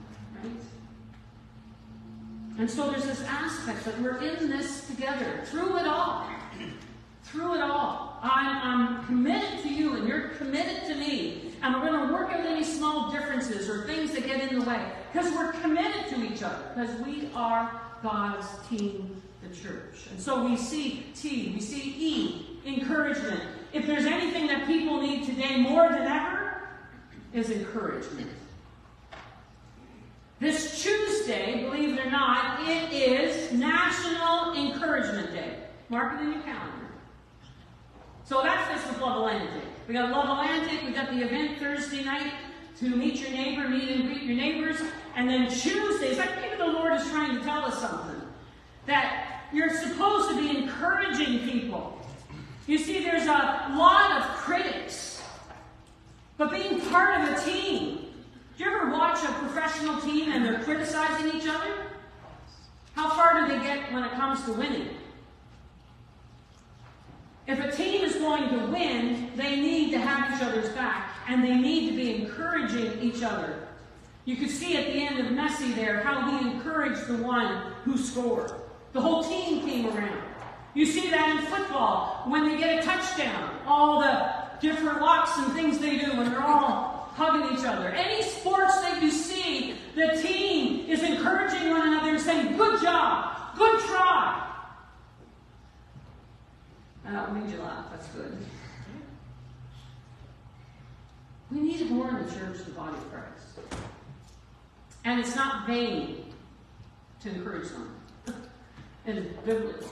And 2.62 2.70
so 2.70 2.90
there's 2.92 3.06
this 3.06 3.24
aspect 3.24 3.84
that 3.86 4.00
we're 4.00 4.22
in 4.22 4.50
this 4.50 4.88
together 4.88 5.42
through 5.46 5.80
it 5.80 5.88
all 5.88 6.30
through 7.32 7.56
it 7.56 7.62
all. 7.62 8.20
I'm, 8.22 8.58
I'm 8.62 9.06
committed 9.06 9.62
to 9.64 9.70
you 9.70 9.96
and 9.96 10.08
you're 10.08 10.30
committed 10.30 10.84
to 10.88 10.96
me. 10.96 11.54
And 11.64 11.76
we're 11.76 11.92
going 11.92 12.08
to 12.08 12.14
work 12.14 12.32
out 12.32 12.46
any 12.46 12.64
small 12.64 13.12
differences 13.12 13.70
or 13.70 13.86
things 13.86 14.12
that 14.14 14.26
get 14.26 14.52
in 14.52 14.60
the 14.60 14.66
way. 14.66 14.84
Because 15.12 15.32
we're 15.34 15.54
committed 15.54 16.10
to 16.10 16.24
each 16.24 16.44
other. 16.44 16.62
Because 16.76 16.96
we 17.06 17.30
are 17.36 17.82
God's 18.04 18.48
team, 18.70 19.22
the 19.48 19.56
church. 19.56 20.08
And 20.12 20.20
so 20.20 20.44
we 20.44 20.58
see 20.58 21.06
T, 21.16 21.52
we 21.54 21.62
see 21.62 21.96
E, 21.98 22.60
encouragement. 22.66 23.42
If 23.72 23.88
there's 23.88 24.06
anything 24.06 24.48
that 24.48 24.68
people 24.68 25.02
need 25.02 25.26
today 25.26 25.62
more 25.62 25.88
than 25.88 26.02
ever, 26.02 26.70
is 27.34 27.50
encouragement. 27.50 28.30
This 30.42 30.82
Tuesday, 30.82 31.64
believe 31.66 31.96
it 32.00 32.04
or 32.04 32.10
not, 32.10 32.68
it 32.68 32.92
is 32.92 33.54
National 33.54 34.56
Encouragement 34.56 35.32
Day. 35.32 35.58
Mark 35.90 36.20
it 36.20 36.24
in 36.24 36.32
your 36.32 36.42
calendar. 36.42 36.88
So 38.26 38.42
that's 38.42 38.68
this 38.74 38.92
with 38.92 39.00
Love 39.00 39.18
Atlantic. 39.18 39.62
We 39.88 39.94
got 39.94 40.10
Love 40.10 40.30
Atlantic, 40.40 40.84
we 40.84 40.94
got 40.94 41.12
the 41.12 41.22
event 41.24 41.60
Thursday 41.60 42.04
night 42.04 42.34
to 42.80 42.90
meet 42.90 43.20
your 43.22 43.30
neighbor, 43.30 43.70
meet 43.70 43.88
and 43.92 44.08
greet 44.08 44.24
your 44.24 44.36
neighbors. 44.36 44.82
And 45.16 45.30
then 45.30 45.48
Tuesdays, 45.48 46.18
like 46.18 46.36
maybe 46.38 46.56
the 46.58 46.66
Lord 46.66 46.94
is 46.94 47.08
trying 47.12 47.38
to 47.38 47.44
tell 47.44 47.64
us 47.64 47.80
something. 47.80 48.20
That 48.88 49.44
you're 49.54 49.70
supposed 49.70 50.30
to 50.30 50.38
be 50.38 50.58
encouraging 50.58 51.48
people. 51.48 52.02
You 52.66 52.80
see, 52.80 53.04
there's 53.04 53.28
a 53.28 53.76
lot 53.78 54.20
of 54.20 54.24
critics. 54.38 55.22
But 56.38 56.50
being 56.50 56.82
part 56.90 57.22
of 57.22 57.30
a 57.30 57.42
team, 57.46 58.11
do 58.62 58.70
you 58.70 58.76
ever 58.76 58.92
watch 58.92 59.24
a 59.24 59.32
professional 59.40 60.00
team 60.02 60.32
and 60.32 60.46
they're 60.46 60.60
criticizing 60.60 61.36
each 61.36 61.48
other? 61.48 61.74
How 62.94 63.10
far 63.10 63.42
do 63.42 63.48
they 63.48 63.64
get 63.64 63.92
when 63.92 64.04
it 64.04 64.12
comes 64.12 64.44
to 64.46 64.54
winning? 64.54 64.90
If 67.48 67.60
a 67.60 67.76
team 67.76 68.04
is 68.04 68.18
going 68.18 68.50
to 68.50 68.68
win, 68.68 69.32
they 69.36 69.56
need 69.56 69.90
to 69.94 70.00
have 70.00 70.36
each 70.36 70.46
other's 70.46 70.70
back, 70.76 71.10
and 71.28 71.44
they 71.44 71.56
need 71.56 71.90
to 71.90 71.96
be 71.96 72.24
encouraging 72.24 73.02
each 73.02 73.24
other. 73.24 73.68
You 74.26 74.36
could 74.36 74.52
see 74.52 74.78
at 74.78 74.94
the 74.94 75.00
end 75.00 75.18
of 75.18 75.34
Messi 75.34 75.74
there 75.74 76.02
how 76.02 76.30
he 76.30 76.48
encouraged 76.52 77.08
the 77.08 77.18
one 77.18 77.74
who 77.84 77.98
scored. 77.98 78.52
The 78.94 79.02
whole 79.02 79.24
team 79.24 79.66
came 79.68 79.88
around. 79.88 80.22
You 80.76 80.86
see 80.86 81.10
that 81.10 81.30
in 81.30 81.48
football 81.48 82.26
when 82.28 82.48
they 82.48 82.60
get 82.60 82.78
a 82.78 82.86
touchdown, 82.86 83.58
all 83.66 84.02
the 84.02 84.32
different 84.62 85.02
walks 85.02 85.36
and 85.40 85.52
things 85.54 85.80
they 85.80 85.98
do 85.98 86.16
when 86.16 86.30
they're 86.30 86.44
all 86.44 86.91
hugging 87.14 87.58
each 87.58 87.66
other. 87.66 87.90
Any 87.90 88.22
sports 88.24 88.82
that 88.82 89.02
you 89.02 89.12
see, 89.12 89.76
the 89.96 90.22
team 90.22 90.90
is 90.90 91.04
encouraging 91.04 91.70
one 91.70 91.88
another 91.88 92.12
and 92.12 92.22
saying, 92.22 92.58
Good 92.58 92.82
job, 92.82 93.56
good 93.58 93.80
try. 93.82 94.48
That 97.06 97.34
made 97.36 97.52
you 97.52 97.62
laugh. 97.62 97.86
That's 97.92 98.08
good. 98.10 98.38
We 101.52 101.60
need 101.60 101.92
more 101.92 102.10
in 102.10 102.26
the 102.26 102.32
church, 102.34 102.64
the 102.64 102.72
body 102.72 102.96
of 102.96 103.12
Christ. 103.12 103.82
And 105.04 105.20
it's 105.20 105.36
not 105.36 105.68
vain 105.68 106.26
to 107.22 107.30
encourage 107.30 107.70
them. 107.70 107.96
it's 109.06 109.28
biblical. 109.46 109.90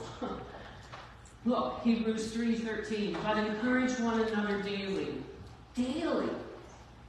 Look, 1.44 1.80
Hebrews 1.82 2.32
3.13, 2.34 3.16
but 3.22 3.36
encourage 3.36 3.98
one 3.98 4.20
another 4.20 4.62
daily. 4.62 5.14
Daily. 5.74 6.28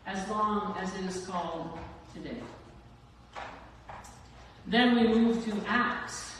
As 0.05 0.27
long 0.29 0.75
as 0.79 0.93
it 0.95 1.05
is 1.05 1.25
called 1.25 1.77
today. 2.13 2.37
Then 4.67 4.95
we 4.95 5.07
move 5.19 5.43
to 5.45 5.53
Acts. 5.67 6.35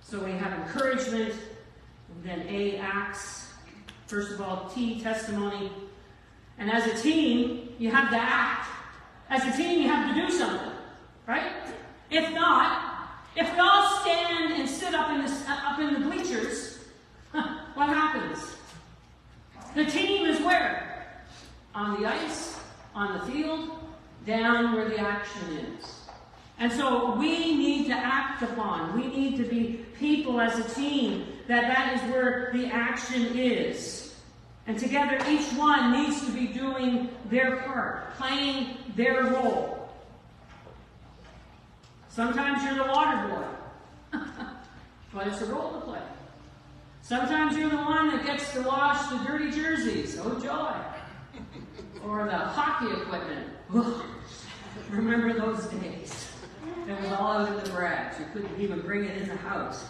So 0.00 0.22
we 0.22 0.32
have 0.32 0.52
encouragement, 0.52 1.34
then 2.22 2.46
A, 2.48 2.76
acts. 2.76 3.50
First 4.06 4.32
of 4.32 4.42
all, 4.42 4.70
T, 4.74 5.00
testimony. 5.00 5.72
And 6.58 6.70
as 6.70 6.86
a 6.86 7.02
team, 7.02 7.70
you 7.78 7.90
have 7.90 8.10
to 8.10 8.18
act. 8.18 8.68
As 9.30 9.42
a 9.42 9.56
team, 9.56 9.80
you 9.80 9.88
have 9.88 10.14
to 10.14 10.20
do 10.20 10.30
something, 10.30 10.72
right? 11.26 11.50
If 12.10 12.34
not, 12.34 12.92
if 13.34 13.50
we 13.54 13.58
all 13.58 14.00
stand 14.00 14.52
and 14.52 14.68
sit 14.68 14.94
up 14.94 15.10
in 15.10 15.24
the, 15.24 15.32
up 15.48 15.78
in 15.80 15.94
the 15.94 16.00
bleachers, 16.00 16.78
what 17.30 17.88
happens? 17.88 18.54
The 19.74 19.86
team 19.86 20.26
is 20.26 20.40
where? 20.40 21.24
On 21.74 21.98
the 21.98 22.06
ice, 22.06 22.60
on 22.94 23.18
the 23.18 23.32
field, 23.32 23.70
down 24.26 24.74
where 24.74 24.88
the 24.88 24.98
action 24.98 25.76
is. 25.78 26.02
And 26.58 26.70
so 26.70 27.16
we 27.16 27.56
need 27.56 27.86
to 27.86 27.94
act 27.94 28.42
upon. 28.42 28.94
We 28.94 29.08
need 29.08 29.36
to 29.38 29.44
be 29.44 29.84
people 29.98 30.40
as 30.40 30.58
a 30.58 30.74
team 30.74 31.26
that 31.48 31.62
that 31.62 31.94
is 31.94 32.12
where 32.12 32.50
the 32.52 32.66
action 32.66 33.36
is. 33.36 34.14
And 34.66 34.78
together 34.78 35.18
each 35.28 35.48
one 35.54 35.92
needs 35.92 36.24
to 36.24 36.30
be 36.30 36.46
doing 36.46 37.08
their 37.30 37.56
part, 37.62 38.14
playing 38.14 38.76
their 38.94 39.24
role. 39.24 39.88
Sometimes 42.08 42.62
you're 42.62 42.74
the 42.74 42.92
water 42.92 43.28
boy, 44.12 44.20
but 45.14 45.26
it's 45.26 45.40
a 45.40 45.46
role 45.46 45.72
to 45.72 45.80
play. 45.80 46.02
Sometimes 47.00 47.56
you're 47.56 47.70
the 47.70 47.76
one 47.76 48.10
that 48.10 48.24
gets 48.24 48.52
to 48.52 48.62
wash 48.62 49.08
the 49.08 49.16
dirty 49.24 49.50
jerseys. 49.50 50.18
Oh 50.22 50.38
joy. 50.38 50.74
Or 52.06 52.24
the 52.24 52.36
hockey 52.36 53.00
equipment. 53.00 53.48
Remember 54.90 55.32
those 55.32 55.66
days. 55.66 56.28
It 56.88 57.00
was 57.00 57.12
all 57.12 57.32
out 57.32 57.48
in 57.48 57.62
the 57.62 57.70
garage. 57.70 58.18
You 58.18 58.26
couldn't 58.32 58.60
even 58.60 58.80
bring 58.80 59.04
it 59.04 59.22
in 59.22 59.28
the 59.28 59.36
house. 59.36 59.84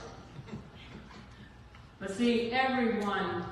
But 1.99 2.11
see, 2.11 2.53
everyone 2.53 3.45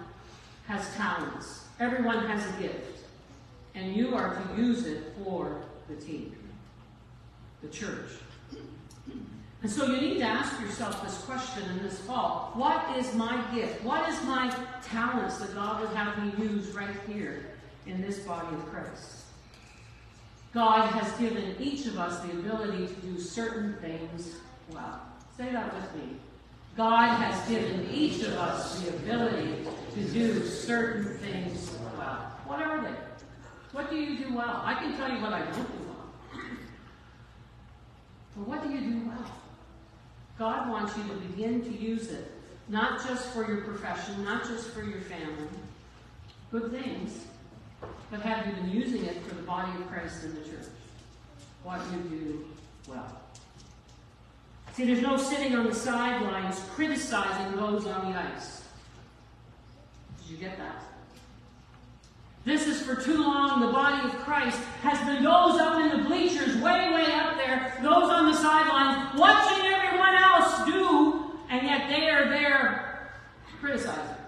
has 0.66 0.94
talents. 0.94 1.64
Everyone 1.78 2.26
has 2.26 2.46
a 2.54 2.60
gift. 2.60 3.04
And 3.74 3.94
you 3.96 4.14
are 4.14 4.34
to 4.34 4.60
use 4.60 4.86
it 4.86 5.14
for 5.24 5.62
the 5.88 5.96
team, 5.96 6.36
the 7.62 7.68
church. 7.68 8.10
And 9.62 9.70
so 9.70 9.86
you 9.86 10.00
need 10.00 10.18
to 10.18 10.24
ask 10.24 10.60
yourself 10.60 11.02
this 11.04 11.18
question 11.24 11.62
in 11.70 11.82
this 11.82 11.98
fall. 12.00 12.52
What 12.54 12.96
is 12.96 13.14
my 13.14 13.42
gift? 13.54 13.82
What 13.84 14.08
is 14.08 14.22
my 14.24 14.54
talents 14.82 15.38
that 15.38 15.54
God 15.54 15.80
would 15.80 15.90
have 15.90 16.18
me 16.22 16.44
use 16.44 16.68
right 16.68 16.96
here 17.06 17.46
in 17.90 18.00
this 18.00 18.20
body 18.20 18.54
of 18.54 18.66
Christ? 18.66 19.24
God 20.52 20.90
has 20.90 21.12
given 21.18 21.54
each 21.60 21.86
of 21.86 21.98
us 21.98 22.20
the 22.20 22.32
ability 22.32 22.86
to 22.86 22.94
do 22.94 23.20
certain 23.20 23.74
things 23.80 24.36
well. 24.72 25.00
Say 25.36 25.52
that 25.52 25.74
with 25.74 25.94
me. 25.94 26.16
God 26.76 27.08
has 27.20 27.48
given 27.48 27.88
each 27.92 28.22
of 28.22 28.32
us 28.34 28.80
the 28.80 28.88
ability 28.90 29.64
to 29.94 30.02
do 30.08 30.44
certain 30.44 31.18
things 31.18 31.76
well. 31.96 32.32
What 32.46 32.62
are 32.62 32.82
they? 32.82 32.94
What 33.72 33.90
do 33.90 33.96
you 33.96 34.24
do 34.24 34.34
well? 34.34 34.62
I 34.64 34.74
can 34.74 34.96
tell 34.96 35.10
you 35.10 35.20
what 35.20 35.32
I 35.32 35.40
don't 35.40 35.54
do 35.54 35.86
well. 35.86 36.42
But 38.36 38.48
what 38.48 38.62
do 38.62 38.70
you 38.70 38.80
do 38.80 39.08
well? 39.08 39.30
God 40.38 40.70
wants 40.70 40.96
you 40.96 41.04
to 41.04 41.14
begin 41.28 41.62
to 41.62 41.70
use 41.70 42.08
it, 42.08 42.32
not 42.68 43.06
just 43.06 43.28
for 43.28 43.46
your 43.46 43.60
profession, 43.60 44.24
not 44.24 44.44
just 44.44 44.70
for 44.70 44.82
your 44.82 45.00
family. 45.02 45.48
Good 46.50 46.72
things, 46.72 47.26
but 48.10 48.20
have 48.22 48.46
you 48.46 48.52
been 48.52 48.70
using 48.70 49.04
it 49.04 49.22
for 49.22 49.34
the 49.34 49.42
body 49.42 49.70
of 49.80 49.88
Christ 49.88 50.24
in 50.24 50.34
the 50.34 50.40
church? 50.40 50.66
What 51.62 51.80
you 51.92 51.98
do 52.18 52.44
well. 52.88 53.20
See, 54.72 54.84
there's 54.84 55.02
no 55.02 55.16
sitting 55.16 55.54
on 55.54 55.66
the 55.66 55.74
sidelines 55.74 56.60
criticizing 56.74 57.56
those 57.56 57.86
on 57.86 58.12
the 58.12 58.18
ice. 58.18 58.62
Did 60.20 60.30
you 60.30 60.36
get 60.38 60.58
that? 60.58 60.84
This 62.44 62.66
is 62.66 62.80
for 62.80 62.96
too 62.96 63.22
long. 63.22 63.60
The 63.60 63.72
body 63.72 64.08
of 64.08 64.14
Christ 64.20 64.58
has 64.82 64.98
been 65.06 65.22
those 65.22 65.60
up 65.60 65.80
in 65.80 66.02
the 66.02 66.08
bleachers, 66.08 66.56
way, 66.56 66.92
way 66.92 67.12
up 67.12 67.36
there, 67.36 67.76
those 67.82 68.10
on 68.10 68.30
the 68.30 68.36
sidelines, 68.36 69.18
watching 69.18 69.66
everyone 69.66 70.14
else 70.14 70.64
do, 70.64 71.32
and 71.50 71.66
yet 71.66 71.88
they 71.88 72.08
are 72.08 72.28
there 72.28 73.10
criticizing. 73.60 74.19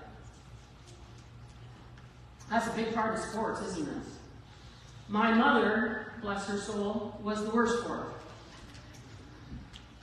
That's 2.52 2.66
a 2.66 2.72
big 2.72 2.94
part 2.94 3.14
of 3.14 3.20
sports, 3.20 3.62
isn't 3.62 3.88
it? 3.88 4.02
My 5.08 5.32
mother, 5.32 6.12
bless 6.20 6.46
her 6.48 6.58
soul, 6.58 7.18
was 7.22 7.42
the 7.42 7.50
worst 7.50 7.82
for 7.86 8.00
it. 8.00 8.06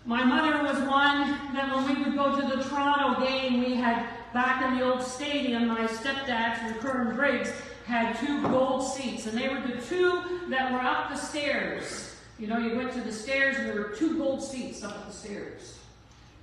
My 0.03 0.23
mother 0.23 0.63
was 0.63 0.79
one 0.89 1.53
that 1.53 1.75
when 1.75 1.95
we 1.95 2.03
would 2.03 2.15
go 2.15 2.41
to 2.41 2.57
the 2.57 2.63
Toronto 2.63 3.23
game, 3.23 3.63
we 3.63 3.75
had 3.75 4.03
back 4.33 4.63
in 4.63 4.79
the 4.79 4.83
old 4.83 5.03
stadium, 5.03 5.67
my 5.67 5.85
stepdad 5.85 6.57
from 6.57 6.73
Kern 6.79 7.15
Briggs 7.15 7.51
had 7.85 8.17
two 8.17 8.41
gold 8.41 8.83
seats, 8.83 9.27
and 9.27 9.37
they 9.37 9.47
were 9.47 9.61
the 9.61 9.79
two 9.83 10.39
that 10.49 10.71
were 10.71 10.79
up 10.79 11.11
the 11.11 11.17
stairs. 11.17 12.15
You 12.39 12.47
know, 12.47 12.57
you 12.57 12.75
went 12.75 12.93
to 12.93 13.01
the 13.01 13.13
stairs, 13.13 13.57
and 13.57 13.67
there 13.67 13.75
were 13.75 13.95
two 13.95 14.17
gold 14.17 14.41
seats 14.41 14.83
up 14.83 15.05
the 15.05 15.13
stairs. 15.13 15.77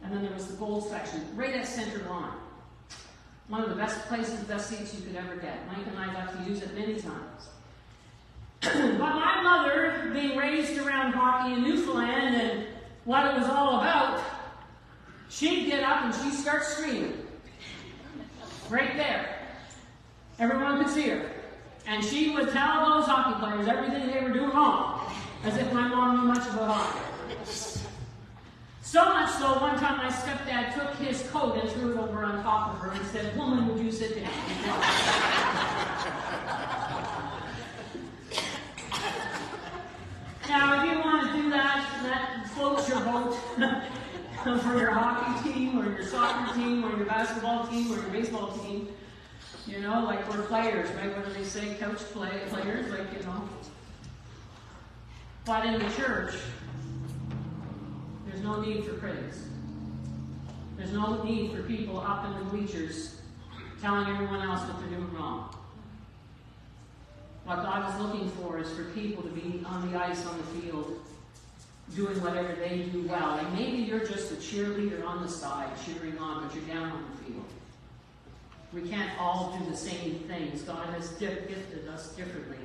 And 0.04 0.12
then 0.12 0.22
there 0.22 0.32
was 0.32 0.46
the 0.46 0.56
gold 0.56 0.88
section, 0.88 1.22
right 1.34 1.54
at 1.54 1.66
center 1.66 2.08
line. 2.08 2.30
One 3.48 3.62
of 3.62 3.68
the 3.68 3.76
best 3.76 4.06
places, 4.08 4.40
best 4.44 4.68
seats 4.68 4.94
you 4.94 5.06
could 5.06 5.16
ever 5.16 5.36
get. 5.36 5.66
Mike 5.68 5.86
and 5.86 5.98
I 5.98 6.12
got 6.12 6.36
to 6.36 6.50
use 6.50 6.62
it 6.62 6.74
many 6.74 7.00
times. 7.00 7.48
but 8.60 8.98
my 8.98 9.42
mother, 9.42 10.10
being 10.12 10.36
raised 10.36 10.78
around 10.78 11.12
hockey 11.12 11.54
in 11.54 11.62
Newfoundland 11.62 12.34
and 12.36 12.66
what 13.04 13.24
it 13.26 13.38
was 13.38 13.48
all 13.48 13.78
about, 13.78 14.20
she'd 15.28 15.66
get 15.66 15.84
up 15.84 16.04
and 16.04 16.14
she'd 16.14 16.36
start 16.36 16.64
screaming. 16.64 17.24
Right 18.68 18.96
there. 18.96 19.38
Everyone 20.40 20.82
could 20.82 20.92
see 20.92 21.08
her. 21.08 21.30
And 21.86 22.04
she 22.04 22.30
would 22.30 22.50
tell 22.50 22.90
those 22.90 23.06
hockey 23.06 23.38
players 23.38 23.68
everything 23.68 24.08
they 24.08 24.20
were 24.22 24.32
doing 24.32 24.50
wrong, 24.50 25.08
as 25.44 25.56
if 25.56 25.72
my 25.72 25.86
mom 25.86 26.16
knew 26.16 26.24
much 26.24 26.48
about 26.48 26.74
hockey. 26.74 27.85
So 28.86 29.04
much 29.04 29.32
so, 29.32 29.58
one 29.58 29.76
time 29.80 29.96
my 29.96 30.08
stepdad 30.08 30.74
took 30.74 30.94
his 31.04 31.28
coat 31.30 31.56
and 31.56 31.68
threw 31.72 31.94
it 31.94 31.98
over 31.98 32.22
on 32.22 32.40
top 32.44 32.72
of 32.72 32.78
her 32.78 32.92
and 32.92 33.04
said, 33.06 33.36
Woman, 33.36 33.66
would 33.66 33.84
you 33.84 33.90
sit 33.90 34.14
down? 34.14 34.22
now, 40.48 40.80
if 40.80 40.88
you 40.88 41.00
want 41.00 41.26
to 41.26 41.32
do 41.42 41.50
that, 41.50 41.84
that 42.04 42.48
floats 42.54 42.88
your 42.88 43.00
boat 43.00 43.34
for 44.62 44.78
your 44.78 44.92
hockey 44.92 45.52
team 45.52 45.80
or 45.80 45.90
your 45.90 46.04
soccer 46.04 46.54
team 46.54 46.84
or 46.84 46.96
your 46.96 47.06
basketball 47.06 47.66
team 47.66 47.92
or 47.92 47.96
your 47.96 48.10
baseball 48.10 48.56
team. 48.58 48.86
You 49.66 49.80
know, 49.80 50.04
like 50.04 50.32
we're 50.32 50.42
players, 50.42 50.88
right? 50.92 51.12
What 51.16 51.26
do 51.26 51.32
they 51.32 51.42
say? 51.42 51.74
Coach 51.74 51.98
play 52.12 52.40
players, 52.50 52.88
like 52.92 53.12
you 53.12 53.18
know. 53.26 53.48
But 55.44 55.66
in 55.66 55.80
the 55.80 55.90
church, 55.94 56.34
there's 58.36 58.44
no 58.44 58.60
need 58.60 58.84
for 58.84 58.92
praise. 58.94 59.46
There's 60.76 60.92
no 60.92 61.22
need 61.22 61.52
for 61.52 61.62
people 61.62 61.98
up 62.00 62.26
in 62.26 62.34
the 62.34 62.44
bleachers 62.50 63.18
telling 63.80 64.06
everyone 64.08 64.42
else 64.42 64.60
what 64.68 64.78
they're 64.78 64.90
doing 64.90 65.10
wrong. 65.14 65.56
What 67.46 67.62
God 67.62 67.94
is 67.94 67.98
looking 67.98 68.28
for 68.32 68.58
is 68.58 68.70
for 68.72 68.84
people 68.90 69.22
to 69.22 69.30
be 69.30 69.64
on 69.64 69.90
the 69.90 69.98
ice, 69.98 70.26
on 70.26 70.36
the 70.36 70.60
field, 70.60 71.00
doing 71.94 72.20
whatever 72.20 72.54
they 72.56 72.80
do 72.92 73.08
well. 73.08 73.38
And 73.38 73.54
maybe 73.54 73.78
you're 73.78 74.06
just 74.06 74.30
a 74.32 74.34
cheerleader 74.34 75.06
on 75.06 75.22
the 75.22 75.30
side, 75.30 75.70
cheering 75.86 76.18
on, 76.18 76.44
but 76.44 76.54
you're 76.54 76.64
down 76.64 76.90
on 76.90 77.04
the 77.12 77.24
field. 77.24 77.44
We 78.74 78.86
can't 78.86 79.18
all 79.18 79.58
do 79.58 79.70
the 79.70 79.76
same 79.76 80.18
things. 80.28 80.60
God 80.60 80.88
has 80.90 81.08
gifted 81.12 81.88
us 81.88 82.08
differently. 82.08 82.58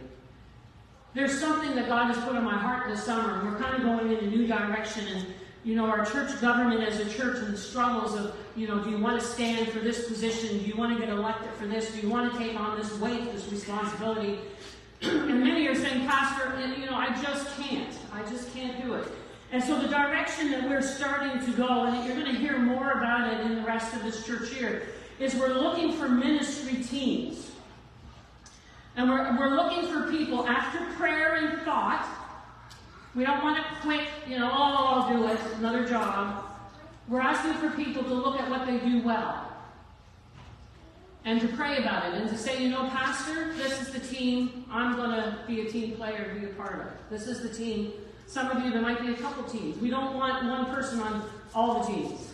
There's 1.14 1.40
something 1.40 1.76
that 1.76 1.88
God 1.88 2.14
has 2.14 2.22
put 2.26 2.36
on 2.36 2.44
my 2.44 2.58
heart 2.58 2.90
this 2.90 3.06
summer, 3.06 3.40
and 3.40 3.50
we're 3.50 3.60
kind 3.60 3.76
of 3.76 3.84
going 3.84 4.12
in 4.12 4.26
a 4.26 4.28
new 4.28 4.48
direction. 4.48 5.08
And 5.08 5.28
you 5.64 5.76
know, 5.76 5.86
our 5.86 6.06
church 6.06 6.40
government 6.42 6.82
as 6.82 7.00
a 7.00 7.10
church 7.10 7.38
and 7.38 7.54
the 7.54 7.58
struggles 7.58 8.16
of, 8.16 8.36
you 8.56 8.68
know, 8.68 8.84
do 8.84 8.90
you 8.90 8.98
want 8.98 9.20
to 9.22 9.26
stand 9.26 9.68
for 9.70 9.80
this 9.80 10.08
position? 10.08 10.58
Do 10.58 10.66
you 10.66 10.76
want 10.76 10.98
to 10.98 11.06
get 11.06 11.14
elected 11.14 11.52
for 11.54 11.68
this? 11.68 11.92
Do 11.92 12.02
you 12.02 12.10
want 12.10 12.34
to 12.34 12.40
take 12.40 12.60
on 12.60 12.78
this 12.78 12.92
weight, 13.00 13.32
this 13.32 13.48
responsibility? 13.52 14.40
and 15.02 15.44
many 15.44 15.68
are 15.68 15.76
saying, 15.76 16.08
Pastor, 16.08 16.54
eh, 16.58 16.76
you 16.80 16.86
know, 16.86 16.96
I 16.96 17.10
just 17.22 17.48
can't. 17.60 17.94
I 18.12 18.24
just 18.30 18.54
can't 18.54 18.84
do 18.84 18.96
it. 18.96 19.08
And 19.52 19.64
so 19.64 19.80
the 19.80 19.88
direction 19.88 20.50
that 20.52 20.68
we're 20.68 20.82
starting 20.82 21.44
to 21.46 21.52
go, 21.58 21.84
and 21.84 22.06
you're 22.06 22.16
going 22.16 22.34
to 22.34 22.40
hear 22.40 22.58
more 22.58 22.92
about 22.92 23.34
it 23.34 23.42
in 23.42 23.56
the 23.56 23.62
rest 23.62 23.94
of 23.94 24.04
this 24.04 24.26
church 24.26 24.50
here, 24.54 24.84
is 25.20 25.36
we're 25.36 25.54
looking 25.54 25.92
for 25.94 26.08
ministry 26.08 26.84
teams. 26.84 27.52
And 28.96 29.10
we're, 29.10 29.38
we're 29.38 29.56
looking 29.56 29.92
for 29.92 30.10
people 30.10 30.48
after 30.48 30.80
prayer 30.98 31.36
and 31.36 31.62
thought. 31.62 32.08
We 33.14 33.26
don't 33.26 33.44
want 33.44 33.58
to 33.58 33.64
quit, 33.82 34.08
you 34.28 34.40
know, 34.40 34.50
oh, 34.52 34.56
I'll 34.56 35.18
do 35.18 35.28
it, 35.28 35.40
another 35.58 35.86
job. 35.86 36.46
We're 37.10 37.20
asking 37.20 37.56
for 37.56 37.76
people 37.76 38.04
to 38.04 38.14
look 38.14 38.40
at 38.40 38.50
what 38.50 38.66
they 38.66 38.78
do 38.78 39.02
well 39.02 39.52
and 41.26 41.42
to 41.42 41.48
pray 41.50 41.78
about 41.78 42.06
it 42.06 42.22
and 42.22 42.30
to 42.30 42.38
say, 42.38 42.64
you 42.64 42.70
know, 42.70 42.88
Pastor, 42.90 43.54
this 43.54 43.82
is 43.82 43.92
the 43.92 44.00
team 44.00 44.66
I'm 44.72 44.96
going 44.96 45.12
to 45.12 45.38
be 45.46 45.62
a 45.62 45.70
team 45.70 45.96
player, 45.98 46.36
be 46.40 46.46
a 46.46 46.50
part 46.50 46.80
of. 46.80 46.88
This 47.10 47.28
is 47.28 47.42
the 47.42 47.50
team. 47.50 47.92
Some 48.28 48.48
of 48.48 48.64
you, 48.64 48.72
there 48.72 48.82
might 48.82 49.02
be 49.02 49.14
a 49.14 49.18
couple 49.18 49.44
teams. 49.44 49.78
We 49.82 49.90
don't 49.90 50.16
want 50.16 50.46
one 50.46 50.74
person 50.74 51.02
on 51.02 51.30
all 51.54 51.82
the 51.82 51.88
teams. 51.94 52.30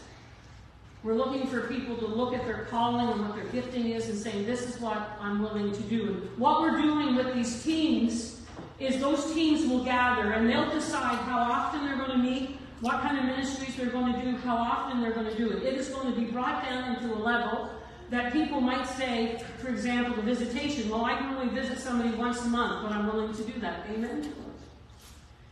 We're 1.04 1.16
looking 1.16 1.48
for 1.48 1.62
people 1.62 1.98
to 1.98 2.06
look 2.06 2.36
at 2.36 2.46
their 2.46 2.66
calling 2.66 3.08
and 3.10 3.22
what 3.22 3.36
their 3.36 3.46
gifting 3.46 3.90
is 3.90 4.10
and 4.10 4.18
saying, 4.18 4.46
this 4.46 4.62
is 4.62 4.80
what 4.80 5.18
I'm 5.20 5.42
willing 5.42 5.72
to 5.72 5.82
do. 5.84 6.08
And 6.08 6.38
what 6.38 6.62
we're 6.62 6.80
doing 6.82 7.16
with 7.16 7.34
these 7.34 7.64
teams 7.64 8.37
is 8.80 9.00
those 9.00 9.34
teams 9.34 9.66
will 9.68 9.84
gather 9.84 10.32
and 10.34 10.50
they'll 10.50 10.70
decide 10.70 11.18
how 11.20 11.40
often 11.40 11.86
they're 11.86 11.98
going 11.98 12.12
to 12.12 12.18
meet, 12.18 12.58
what 12.82 13.02
kind 13.02 13.18
of 13.18 13.26
ministries 13.26 13.76
they're 13.76 13.88
going 13.88 14.14
to 14.14 14.22
do, 14.22 14.38
how 14.38 14.56
often 14.56 15.02
they're 15.02 15.14
going 15.14 15.26
to 15.26 15.38
do 15.38 15.50
it. 15.52 15.64
It 15.64 15.74
is 15.76 15.90
going 15.90 16.14
to 16.14 16.20
be 16.20 16.26
brought 16.26 16.64
down 16.64 16.96
into 16.96 17.14
a 17.14 17.18
level 17.18 17.70
that 18.10 18.32
people 18.32 18.62
might 18.62 18.88
say, 18.88 19.44
for 19.58 19.70
example, 19.70 20.16
the 20.16 20.22
visitation, 20.22 20.90
well, 20.90 21.04
I 21.04 21.18
can 21.18 21.36
only 21.36 21.54
visit 21.54 21.80
somebody 21.80 22.12
once 22.12 22.42
a 22.46 22.48
month, 22.48 22.84
but 22.84 22.92
I'm 22.92 23.08
willing 23.08 23.34
to 23.34 23.44
do 23.44 23.60
that. 23.60 23.86
Amen? 23.90 24.34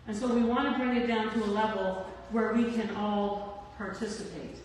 And 0.07 0.15
so 0.15 0.27
we 0.27 0.43
want 0.43 0.71
to 0.71 0.83
bring 0.83 0.95
it 0.95 1.07
down 1.07 1.33
to 1.33 1.43
a 1.43 1.47
level 1.47 2.05
where 2.31 2.53
we 2.53 2.71
can 2.71 2.95
all 2.95 3.67
participate. 3.77 4.57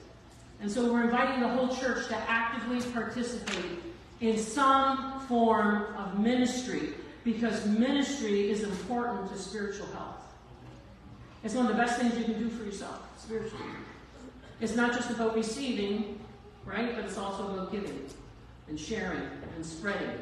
And 0.61 0.71
so 0.71 0.93
we're 0.93 1.05
inviting 1.05 1.41
the 1.41 1.49
whole 1.49 1.75
church 1.75 2.07
to 2.09 2.17
actively 2.29 2.81
participate 2.93 3.81
in 4.21 4.37
some 4.39 5.21
form 5.21 5.87
of 5.97 6.21
ministry 6.21 6.91
because 7.25 7.67
ministry 7.67 8.51
is 8.51 8.63
important 8.63 9.31
to 9.31 9.39
spiritual 9.39 9.87
health. 9.89 10.17
It's 11.43 11.55
one 11.55 11.67
of 11.67 11.73
the 11.73 11.79
best 11.79 12.01
things 12.01 12.17
you 12.19 12.25
can 12.25 12.39
do 12.39 12.49
for 12.49 12.65
yourself, 12.65 13.01
spiritually. 13.19 13.65
It's 14.61 14.77
not 14.77 14.93
just 14.93 15.11
about 15.11 15.35
receiving, 15.35 16.21
right? 16.65 16.95
But 16.95 17.05
it's 17.05 17.17
also 17.17 17.49
about 17.49 17.73
giving 17.73 18.07
and 18.69 18.79
sharing 18.79 19.23
and 19.57 19.65
spreading. 19.65 20.19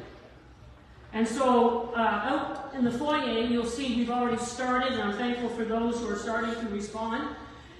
And 1.11 1.27
so 1.27 1.91
uh, 1.95 1.99
out 1.99 2.73
in 2.75 2.85
the 2.85 2.91
foyer, 2.91 3.39
you'll 3.39 3.65
see 3.65 3.95
we've 3.95 4.11
already 4.11 4.37
started, 4.37 4.93
and 4.93 5.01
I'm 5.01 5.17
thankful 5.17 5.49
for 5.49 5.65
those 5.65 5.99
who 5.99 6.09
are 6.09 6.17
starting 6.17 6.53
to 6.53 6.69
respond. 6.69 7.35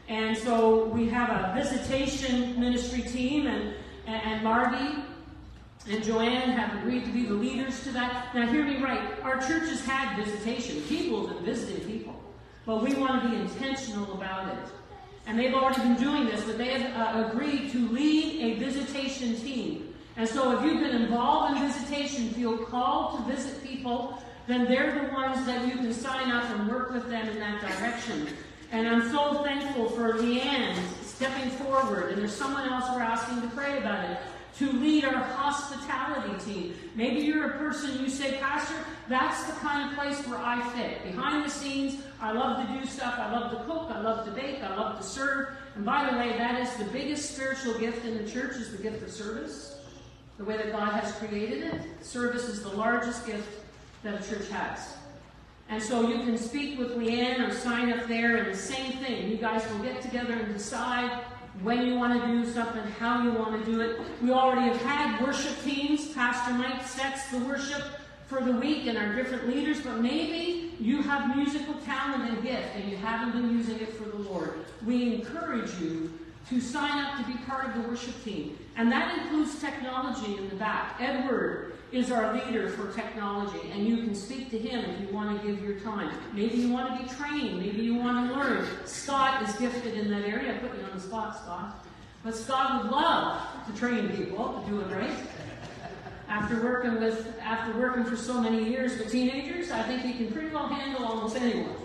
And 0.07 0.35
so 0.35 0.85
we 0.85 1.07
have 1.09 1.29
a 1.29 1.53
visitation 1.55 2.59
ministry 2.59 3.03
team, 3.03 3.45
and, 3.45 3.75
and 4.07 4.43
Margie 4.43 5.03
and 5.87 6.03
Joanne 6.03 6.51
have 6.51 6.77
agreed 6.79 7.05
to 7.05 7.11
be 7.11 7.23
the 7.25 7.33
leaders 7.33 7.83
to 7.83 7.91
that. 7.91 8.35
Now, 8.35 8.45
hear 8.47 8.63
me 8.63 8.81
right. 8.81 9.01
Our 9.23 9.37
church 9.37 9.69
has 9.69 9.83
had 9.85 10.23
visitation. 10.23 10.81
People 10.83 11.27
have 11.27 11.37
been 11.37 11.45
visiting 11.45 11.85
people. 11.87 12.21
But 12.65 12.83
we 12.83 12.93
want 12.93 13.23
to 13.23 13.29
be 13.29 13.35
intentional 13.35 14.13
about 14.13 14.53
it. 14.53 14.71
And 15.25 15.39
they've 15.39 15.53
already 15.53 15.81
been 15.81 15.95
doing 15.95 16.25
this, 16.25 16.43
but 16.43 16.57
they 16.57 16.79
have 16.79 17.15
uh, 17.15 17.29
agreed 17.29 17.71
to 17.71 17.89
lead 17.89 18.41
a 18.41 18.59
visitation 18.59 19.35
team. 19.35 19.95
And 20.17 20.27
so 20.27 20.57
if 20.57 20.63
you've 20.63 20.81
been 20.81 21.01
involved 21.01 21.55
in 21.55 21.67
visitation, 21.67 22.29
feel 22.31 22.57
called 22.57 23.17
to 23.17 23.33
visit 23.33 23.63
people, 23.63 24.21
then 24.47 24.65
they're 24.65 25.07
the 25.07 25.13
ones 25.13 25.45
that 25.45 25.65
you 25.65 25.73
can 25.73 25.93
sign 25.93 26.29
up 26.31 26.43
and 26.55 26.67
work 26.67 26.91
with 26.91 27.09
them 27.09 27.29
in 27.29 27.39
that 27.39 27.61
direction. 27.61 28.27
And 28.71 28.87
I'm 28.87 29.09
so 29.11 29.43
thankful 29.43 29.89
for 29.89 30.13
Leanne 30.13 30.75
stepping 31.03 31.49
forward, 31.51 32.11
and 32.11 32.21
there's 32.21 32.35
someone 32.35 32.67
else 32.67 32.85
we're 32.93 33.01
asking 33.01 33.41
to 33.41 33.55
pray 33.55 33.77
about 33.77 34.09
it 34.09 34.17
to 34.57 34.71
lead 34.73 35.05
our 35.05 35.23
hospitality 35.23 36.33
team. 36.43 36.73
Maybe 36.95 37.21
you're 37.21 37.51
a 37.51 37.57
person 37.57 37.99
you 37.99 38.09
say, 38.09 38.37
Pastor, 38.37 38.75
that's 39.07 39.43
the 39.45 39.53
kind 39.53 39.89
of 39.89 39.97
place 39.97 40.25
where 40.27 40.39
I 40.39 40.61
fit. 40.71 41.03
Behind 41.03 41.45
the 41.45 41.49
scenes, 41.49 42.01
I 42.19 42.31
love 42.31 42.65
to 42.65 42.73
do 42.73 42.85
stuff. 42.85 43.15
I 43.17 43.31
love 43.31 43.51
to 43.51 43.63
cook. 43.63 43.89
I 43.89 44.01
love 44.01 44.25
to 44.25 44.31
bake. 44.31 44.61
I 44.63 44.75
love 44.75 44.97
to 44.97 45.03
serve. 45.03 45.49
And 45.75 45.85
by 45.85 46.09
the 46.09 46.17
way, 46.17 46.37
that 46.37 46.59
is 46.59 46.73
the 46.75 46.85
biggest 46.91 47.35
spiritual 47.35 47.77
gift 47.79 48.05
in 48.05 48.17
the 48.17 48.29
church 48.29 48.55
is 48.57 48.75
the 48.75 48.81
gift 48.81 49.01
of 49.01 49.11
service. 49.11 49.77
The 50.37 50.43
way 50.43 50.57
that 50.57 50.71
God 50.71 50.91
has 50.93 51.11
created 51.13 51.63
it. 51.63 51.81
Service 52.01 52.47
is 52.47 52.63
the 52.63 52.69
largest 52.69 53.25
gift 53.25 53.47
that 54.03 54.21
a 54.21 54.29
church 54.29 54.49
has. 54.49 54.95
And 55.69 55.81
so 55.81 56.07
you 56.07 56.23
can 56.23 56.37
speak 56.37 56.79
with 56.79 56.97
Leanne 56.97 57.47
or 57.47 57.53
sign 57.53 57.91
up 57.91 58.07
there, 58.07 58.37
and 58.37 58.53
the 58.53 58.57
same 58.57 58.93
thing. 58.93 59.29
You 59.29 59.37
guys 59.37 59.63
will 59.71 59.83
get 59.83 60.01
together 60.01 60.33
and 60.33 60.51
decide 60.51 61.23
when 61.63 61.85
you 61.85 61.95
want 61.95 62.21
to 62.21 62.27
do 62.27 62.49
something, 62.51 62.81
how 62.99 63.23
you 63.23 63.31
want 63.31 63.63
to 63.63 63.71
do 63.71 63.81
it. 63.81 63.99
We 64.21 64.31
already 64.31 64.67
have 64.69 64.81
had 64.81 65.21
worship 65.21 65.61
teams. 65.63 66.09
Pastor 66.13 66.53
Mike 66.53 66.85
sets 66.85 67.29
the 67.31 67.39
worship 67.39 67.83
for 68.27 68.41
the 68.41 68.53
week 68.53 68.85
and 68.85 68.97
our 68.97 69.15
different 69.15 69.47
leaders, 69.47 69.81
but 69.81 69.99
maybe 69.99 70.73
you 70.79 71.01
have 71.01 71.35
musical 71.35 71.73
talent 71.85 72.29
and 72.29 72.43
gift 72.43 72.75
and 72.75 72.89
you 72.89 72.95
haven't 72.97 73.33
been 73.33 73.57
using 73.57 73.79
it 73.79 73.93
for 73.93 74.05
the 74.05 74.17
Lord. 74.17 74.53
We 74.85 75.15
encourage 75.15 75.73
you 75.79 76.13
to 76.49 76.61
sign 76.61 77.03
up 77.03 77.17
to 77.17 77.31
be 77.31 77.37
part 77.45 77.65
of 77.65 77.73
the 77.75 77.89
worship 77.89 78.23
team. 78.23 78.57
And 78.77 78.91
that 78.91 79.17
includes 79.17 79.59
technology 79.59 80.37
in 80.37 80.47
the 80.49 80.55
back. 80.55 80.95
Edward 80.99 81.73
is 81.91 82.11
our 82.11 82.33
leader 82.33 82.69
for 82.69 82.91
technology, 82.93 83.71
and 83.71 83.87
you 83.87 83.97
can 83.97 84.13
speak 84.13 84.51
to 84.51 84.59
him 84.59 84.85
if 84.85 85.01
you 85.01 85.15
want 85.15 85.41
to 85.41 85.47
give 85.47 85.63
your 85.63 85.79
time. 85.79 86.11
Maybe 86.33 86.57
you 86.57 86.69
want 86.69 86.95
to 86.95 87.03
be 87.03 87.09
trained, 87.15 87.59
maybe 87.59 87.81
you 87.81 87.95
want 87.95 88.29
to 88.29 88.35
learn. 88.35 88.67
Scott 88.85 89.41
is 89.47 89.55
gifted 89.55 89.95
in 89.95 90.09
that 90.11 90.23
area. 90.23 90.55
I 90.55 90.57
put 90.59 90.77
you 90.77 90.83
on 90.85 90.91
the 90.93 90.99
spot, 90.99 91.37
Scott. 91.37 91.85
But 92.23 92.35
Scott 92.35 92.83
would 92.83 92.91
love 92.91 93.41
to 93.65 93.79
train 93.79 94.09
people 94.09 94.61
to 94.61 94.69
do 94.69 94.81
it 94.81 94.93
right. 94.93 95.17
After 96.27 96.61
working 96.61 96.99
with 96.99 97.33
after 97.41 97.79
working 97.79 98.03
for 98.03 98.15
so 98.15 98.39
many 98.39 98.69
years 98.69 98.97
with 98.99 99.11
teenagers, 99.11 99.71
I 99.71 99.81
think 99.83 100.03
he 100.03 100.13
can 100.13 100.31
pretty 100.31 100.53
well 100.53 100.67
handle 100.67 101.03
almost 101.03 101.35
anyone 101.35 101.75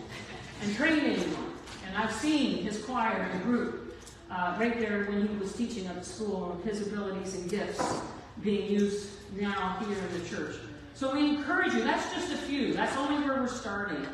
and 0.60 0.76
train 0.76 1.00
anyone. 1.00 1.52
And 1.86 1.96
I've 1.96 2.12
seen 2.12 2.62
his 2.62 2.84
choir 2.84 3.22
and 3.32 3.42
group 3.44 3.96
uh, 4.30 4.54
right 4.60 4.78
there 4.78 5.04
when 5.04 5.26
he 5.26 5.34
was 5.36 5.54
teaching 5.54 5.86
at 5.86 5.94
the 5.94 6.04
school, 6.04 6.60
his 6.62 6.86
abilities 6.86 7.36
and 7.36 7.48
gifts 7.48 8.02
being 8.42 8.70
used 8.70 9.10
now 9.38 9.78
here 9.80 9.96
in 9.96 10.22
the 10.22 10.28
church. 10.28 10.56
So 10.94 11.12
we 11.12 11.28
encourage 11.28 11.74
you, 11.74 11.82
that's 11.82 12.12
just 12.14 12.32
a 12.32 12.36
few, 12.36 12.72
that's 12.72 12.96
only 12.96 13.26
where 13.26 13.40
we're 13.40 13.48
starting. 13.48 14.06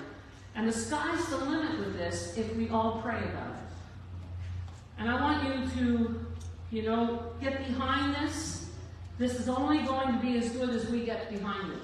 And 0.55 0.67
the 0.67 0.73
sky's 0.73 1.27
the 1.29 1.37
limit 1.37 1.79
with 1.79 1.97
this 1.97 2.37
if 2.37 2.55
we 2.57 2.69
all 2.71 3.01
pray 3.03 3.19
about 3.19 3.51
it. 3.51 3.71
And 4.99 5.11
I 5.11 5.21
want 5.21 5.45
you 5.45 5.69
to, 5.81 6.27
you 6.71 6.83
know, 6.83 7.33
get 7.41 7.67
behind 7.67 8.15
this. 8.17 8.71
This 9.19 9.39
is 9.39 9.49
only 9.49 9.83
going 9.83 10.15
to 10.15 10.19
be 10.21 10.39
as 10.39 10.51
good 10.51 10.71
as 10.71 10.89
we 10.89 11.05
get 11.05 11.31
behind 11.31 11.73
it. 11.73 11.83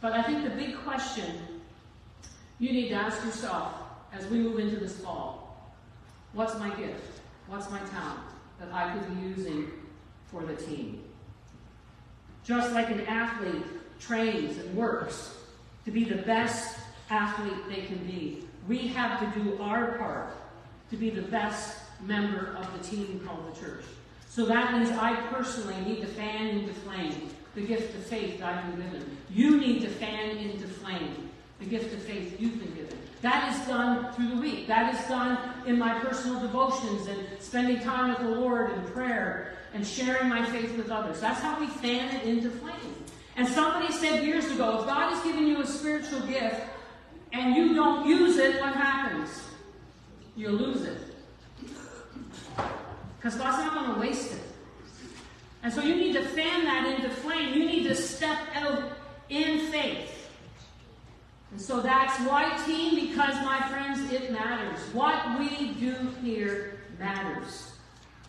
But 0.00 0.12
I 0.12 0.22
think 0.22 0.44
the 0.44 0.50
big 0.50 0.76
question 0.78 1.38
you 2.58 2.72
need 2.72 2.88
to 2.88 2.94
ask 2.94 3.22
yourself 3.24 3.74
as 4.12 4.26
we 4.28 4.38
move 4.38 4.58
into 4.58 4.76
this 4.76 4.98
fall 4.98 5.46
what's 6.32 6.58
my 6.58 6.68
gift? 6.76 7.20
What's 7.48 7.70
my 7.70 7.78
talent 7.78 8.20
that 8.60 8.72
I 8.72 8.92
could 8.92 9.08
be 9.14 9.28
using 9.28 9.70
for 10.26 10.42
the 10.42 10.54
team? 10.54 11.02
Just 12.46 12.72
like 12.72 12.90
an 12.90 13.00
athlete 13.06 13.64
trains 13.98 14.58
and 14.58 14.76
works 14.76 15.34
to 15.84 15.90
be 15.90 16.04
the 16.04 16.22
best 16.22 16.78
athlete 17.10 17.68
they 17.68 17.82
can 17.82 17.98
be, 18.06 18.44
we 18.68 18.86
have 18.88 19.18
to 19.20 19.40
do 19.40 19.60
our 19.60 19.98
part 19.98 20.32
to 20.90 20.96
be 20.96 21.10
the 21.10 21.22
best 21.22 21.78
member 22.02 22.56
of 22.56 22.72
the 22.72 22.84
team 22.88 23.20
called 23.26 23.52
the 23.52 23.60
church. 23.60 23.82
So 24.28 24.46
that 24.46 24.72
means 24.72 24.90
I 24.90 25.16
personally 25.32 25.80
need 25.84 26.02
to 26.02 26.06
fan 26.06 26.48
into 26.48 26.72
flame 26.72 27.30
the 27.54 27.62
gift 27.62 27.96
of 27.96 28.04
faith 28.04 28.40
I've 28.42 28.64
been 28.76 28.86
given. 28.86 29.16
You 29.30 29.58
need 29.58 29.80
to 29.80 29.88
fan 29.88 30.36
into 30.36 30.68
flame 30.68 31.30
the 31.58 31.66
gift 31.66 31.92
of 31.94 32.02
faith 32.02 32.40
you've 32.40 32.58
been 32.60 32.74
given. 32.74 32.98
That 33.22 33.54
is 33.54 33.66
done 33.66 34.12
through 34.12 34.28
the 34.28 34.36
week. 34.36 34.66
That 34.66 34.94
is 34.94 35.00
done 35.08 35.38
in 35.66 35.78
my 35.78 35.98
personal 35.98 36.40
devotions 36.40 37.06
and 37.06 37.26
spending 37.40 37.80
time 37.80 38.10
with 38.10 38.18
the 38.18 38.40
Lord 38.40 38.72
in 38.72 38.82
prayer 38.92 39.56
and 39.74 39.86
sharing 39.86 40.28
my 40.28 40.44
faith 40.50 40.76
with 40.76 40.90
others. 40.90 41.20
That's 41.20 41.40
how 41.40 41.58
we 41.58 41.66
fan 41.66 42.14
it 42.14 42.24
into 42.24 42.50
flame. 42.50 42.94
And 43.36 43.46
somebody 43.46 43.92
said 43.92 44.24
years 44.24 44.46
ago, 44.50 44.80
if 44.80 44.86
God 44.86 45.12
has 45.12 45.22
given 45.22 45.46
you 45.46 45.60
a 45.60 45.66
spiritual 45.66 46.20
gift 46.20 46.62
and 47.32 47.54
you 47.54 47.74
don't 47.74 48.06
use 48.06 48.38
it, 48.38 48.60
what 48.60 48.74
happens? 48.74 49.42
You 50.36 50.50
lose 50.50 50.82
it. 50.82 50.98
Because 53.18 53.36
God's 53.36 53.64
not 53.64 53.74
going 53.74 53.94
to 53.94 54.00
waste 54.00 54.32
it. 54.32 54.40
And 55.62 55.72
so 55.72 55.82
you 55.82 55.96
need 55.96 56.12
to 56.12 56.24
fan 56.28 56.64
that 56.64 56.86
into 56.86 57.10
flame. 57.10 57.54
You 57.54 57.66
need 57.66 57.84
to 57.84 57.94
step 57.94 58.38
out 58.54 58.92
in 59.28 59.70
faith. 59.70 60.15
And 61.56 61.64
so 61.64 61.80
that's 61.80 62.20
why 62.28 62.54
team, 62.66 63.08
because 63.08 63.34
my 63.42 63.58
friends, 63.70 64.12
it 64.12 64.30
matters. 64.30 64.78
What 64.92 65.38
we 65.38 65.68
do 65.68 65.94
here 66.22 66.80
matters. 66.98 67.72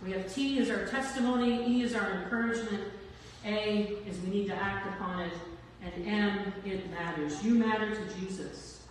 We 0.01 0.13
have 0.13 0.33
T 0.33 0.59
as 0.59 0.69
our 0.69 0.85
testimony, 0.85 1.67
E 1.67 1.83
is 1.83 1.93
our 1.93 2.09
encouragement, 2.09 2.85
A 3.43 3.97
is 4.07 4.17
we 4.21 4.29
need 4.29 4.47
to 4.47 4.55
act 4.55 4.87
upon 4.95 5.23
it, 5.23 5.33
and 5.83 6.07
M, 6.07 6.53
it 6.63 6.89
matters. 6.89 7.43
You 7.43 7.55
matter 7.55 7.93
to 7.93 8.15
Jesus. 8.15 8.83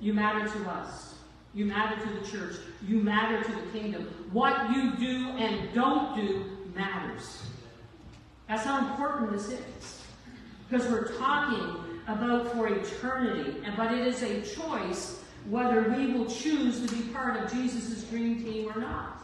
You 0.00 0.12
matter 0.12 0.46
to 0.46 0.70
us. 0.70 1.14
You 1.54 1.64
matter 1.64 1.98
to 2.06 2.12
the 2.20 2.26
church. 2.26 2.56
You 2.86 2.98
matter 2.98 3.42
to 3.42 3.52
the 3.52 3.78
kingdom. 3.78 4.02
What 4.32 4.68
you 4.68 4.96
do 4.96 5.30
and 5.38 5.72
don't 5.72 6.14
do 6.14 6.44
matters. 6.74 7.42
That's 8.48 8.64
how 8.64 8.86
important 8.86 9.32
this 9.32 9.48
is. 9.48 10.02
Because 10.68 10.86
we're 10.90 11.16
talking 11.16 11.91
about 12.06 12.52
for 12.52 12.68
eternity, 12.68 13.62
but 13.76 13.92
it 13.92 14.06
is 14.06 14.22
a 14.22 14.42
choice 14.42 15.22
whether 15.48 15.90
we 15.96 16.12
will 16.12 16.26
choose 16.26 16.86
to 16.86 16.96
be 16.96 17.02
part 17.12 17.36
of 17.36 17.52
Jesus' 17.52 18.04
dream 18.04 18.42
team 18.42 18.68
or 18.68 18.80
not. 18.80 19.20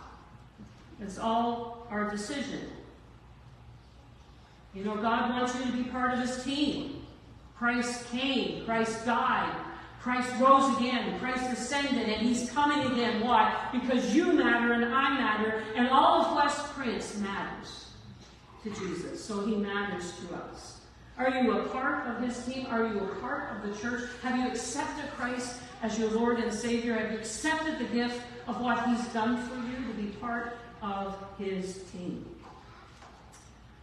It's 1.00 1.18
all 1.18 1.86
our 1.90 2.10
decision. 2.10 2.60
You 4.74 4.84
know, 4.84 4.96
God 4.96 5.30
wants 5.30 5.54
you 5.54 5.64
to 5.70 5.72
be 5.72 5.84
part 5.84 6.14
of 6.14 6.20
his 6.20 6.44
team. 6.44 7.06
Christ 7.56 8.08
came, 8.10 8.64
Christ 8.64 9.04
died, 9.04 9.54
Christ 10.00 10.30
rose 10.40 10.76
again, 10.76 11.18
Christ 11.18 11.50
ascended, 11.50 12.08
and 12.08 12.26
he's 12.26 12.50
coming 12.50 12.92
again. 12.92 13.20
Why? 13.20 13.68
Because 13.72 14.14
you 14.14 14.32
matter 14.32 14.72
and 14.72 14.84
I 14.84 15.14
matter, 15.14 15.64
and 15.74 15.88
all 15.88 16.24
of 16.24 16.36
West 16.36 16.64
Prince 16.74 17.18
matters 17.18 17.86
to 18.62 18.70
Jesus. 18.70 19.24
So 19.24 19.44
he 19.44 19.56
matters 19.56 20.12
to 20.20 20.36
us. 20.36 20.77
Are 21.18 21.31
you 21.31 21.59
a 21.59 21.68
part 21.68 22.07
of 22.07 22.22
his 22.22 22.44
team? 22.46 22.66
Are 22.70 22.87
you 22.87 23.00
a 23.00 23.14
part 23.16 23.50
of 23.57 23.68
the 23.68 23.76
church? 23.81 24.09
Have 24.22 24.38
you 24.38 24.46
accepted 24.46 25.11
Christ 25.12 25.61
as 25.83 25.98
your 25.98 26.11
Lord 26.11 26.38
and 26.38 26.52
Savior? 26.52 26.94
Have 26.94 27.12
you 27.12 27.18
accepted 27.18 27.78
the 27.78 27.92
gift 27.92 28.20
of 28.48 28.61
what 28.61 28.88
he's 28.88 29.07
done 29.09 29.37
for 29.46 29.57
you 29.57 29.87
to 29.87 29.92
be 29.94 30.09
part 30.16 30.57
of 30.83 31.16
his 31.38 31.83
team. 31.92 32.24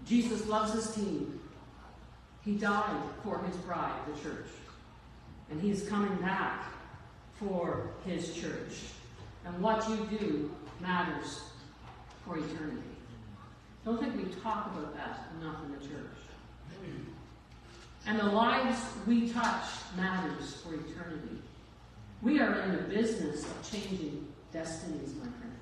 Jesus 0.05 0.45
loves 0.47 0.73
his 0.73 0.95
team. 0.95 1.39
He 2.43 2.53
died 2.53 3.01
for 3.23 3.39
his 3.43 3.55
bride, 3.57 3.93
the 4.07 4.21
church. 4.21 4.47
And 5.49 5.61
he's 5.61 5.87
coming 5.87 6.15
back 6.17 6.65
for 7.33 7.91
his 8.05 8.33
church. 8.35 8.73
And 9.45 9.61
what 9.61 9.87
you 9.89 10.17
do 10.17 10.51
matters 10.79 11.41
for 12.25 12.37
eternity. 12.37 12.81
Don't 13.83 13.99
think 13.99 14.15
we 14.15 14.23
talk 14.41 14.67
about 14.67 14.95
that 14.95 15.27
enough 15.39 15.57
in 15.65 15.71
the 15.73 15.79
church. 15.79 16.14
And 18.07 18.19
the 18.19 18.25
lives 18.25 18.79
we 19.07 19.29
touch 19.29 19.65
matters 19.97 20.57
for 20.61 20.75
eternity. 20.75 21.41
We 22.21 22.39
are 22.39 22.61
in 22.61 22.71
the 22.73 22.83
business 22.83 23.43
of 23.43 23.71
changing 23.71 24.27
destinies, 24.53 25.13
my 25.15 25.23
friends. 25.23 25.55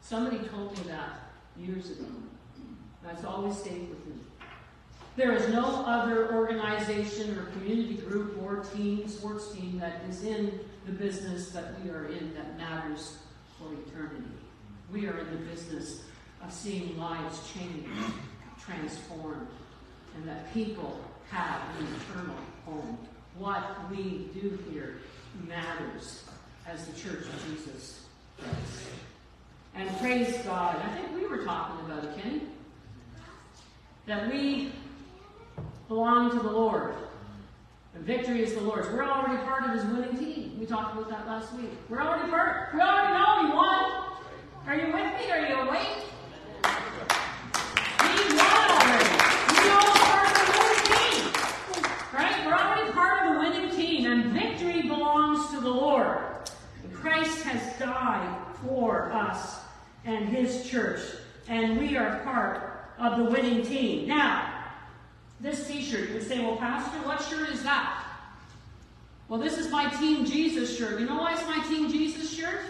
Somebody 0.00 0.38
told 0.48 0.76
me 0.76 0.84
that 0.90 1.30
years 1.58 1.90
ago. 1.90 2.06
That's 3.04 3.24
always 3.24 3.58
stayed 3.58 3.88
with 3.88 4.06
me. 4.06 4.14
There 5.16 5.32
is 5.32 5.48
no 5.48 5.84
other 5.84 6.34
organization 6.34 7.38
or 7.38 7.44
community 7.46 7.94
group 7.94 8.40
or 8.42 8.64
team, 8.76 9.06
sports 9.08 9.52
team, 9.52 9.78
that 9.78 10.02
is 10.08 10.24
in 10.24 10.60
the 10.86 10.92
business 10.92 11.50
that 11.50 11.80
we 11.82 11.90
are 11.90 12.06
in 12.06 12.32
that 12.34 12.56
matters 12.56 13.18
for 13.58 13.72
eternity. 13.72 14.24
We 14.92 15.06
are 15.06 15.18
in 15.18 15.30
the 15.30 15.44
business 15.46 16.02
of 16.42 16.52
seeing 16.52 16.98
lives 16.98 17.40
changed, 17.52 17.88
transformed, 18.58 19.48
and 20.16 20.28
that 20.28 20.52
people 20.54 21.00
have 21.30 21.62
an 21.78 21.86
eternal 21.96 22.36
home. 22.64 22.98
What 23.38 23.90
we 23.90 24.28
do 24.34 24.58
here 24.70 24.96
matters 25.46 26.24
as 26.66 26.86
the 26.86 26.92
Church 26.92 27.22
of 27.22 27.44
Jesus 27.46 28.04
Christ. 28.38 28.90
And 29.74 29.88
praise 29.98 30.36
God. 30.44 30.76
I 30.76 30.96
think 30.96 31.14
we 31.14 31.26
were 31.26 31.44
talking 31.44 31.84
about 31.86 32.04
it, 32.04 32.22
Kenny. 32.22 32.42
That 34.06 34.30
we 34.30 34.72
belong 35.88 36.30
to 36.30 36.40
the 36.40 36.50
Lord. 36.50 36.94
And 37.94 38.04
victory 38.04 38.42
is 38.42 38.54
the 38.54 38.60
Lord's. 38.60 38.88
We're 38.88 39.04
already 39.04 39.42
part 39.44 39.64
of 39.64 39.72
his 39.72 39.84
winning 39.84 40.16
team. 40.16 40.56
We 40.58 40.66
talked 40.66 40.96
about 40.96 41.10
that 41.10 41.26
last 41.26 41.52
week. 41.54 41.70
We're 41.88 42.00
already 42.00 42.30
part. 42.30 42.74
We 42.74 42.80
already 42.80 43.12
know 43.12 43.46
he 43.46 43.52
won. 43.54 44.04
Are 44.66 44.76
you 44.76 44.92
with 44.92 45.18
me? 45.18 45.30
Are 45.30 45.46
you 45.46 45.54
awake? 45.54 46.04
He 48.00 48.34
won 48.36 48.70
already. 48.70 49.10
We 49.50 49.68
are 49.70 49.90
part 49.98 50.26
of 50.30 50.46
the 50.46 50.52
winning 50.60 50.84
team. 50.86 51.32
Right? 52.12 52.46
We're 52.46 52.54
already 52.54 52.92
part 52.92 53.26
of 53.26 53.34
the 53.34 53.38
winning 53.40 53.76
team. 53.76 54.10
And 54.10 54.32
victory 54.32 54.82
belongs 54.82 55.50
to 55.50 55.60
the 55.60 55.70
Lord. 55.70 56.18
And 56.82 56.94
Christ 56.94 57.42
has 57.42 57.78
died 57.78 58.36
for 58.62 59.12
us 59.12 59.60
and 60.04 60.28
his 60.28 60.68
church. 60.68 61.00
And 61.48 61.78
we 61.78 61.96
are 61.96 62.20
part 62.20 62.90
of 62.98 63.18
the 63.18 63.24
winning 63.24 63.64
team. 63.64 64.08
Now, 64.08 64.60
this 65.40 65.66
t-shirt. 65.66 66.08
You 66.08 66.14
would 66.14 66.26
say, 66.26 66.40
well, 66.40 66.56
Pastor, 66.56 66.98
what 67.06 67.22
shirt 67.22 67.48
is 67.48 67.62
that? 67.62 68.04
Well, 69.28 69.40
this 69.40 69.58
is 69.58 69.70
my 69.70 69.88
Team 69.88 70.24
Jesus 70.24 70.76
shirt. 70.76 71.00
You 71.00 71.06
know 71.06 71.18
why 71.18 71.34
it's 71.34 71.46
my 71.46 71.64
Team 71.68 71.90
Jesus 71.90 72.30
shirt? 72.36 72.60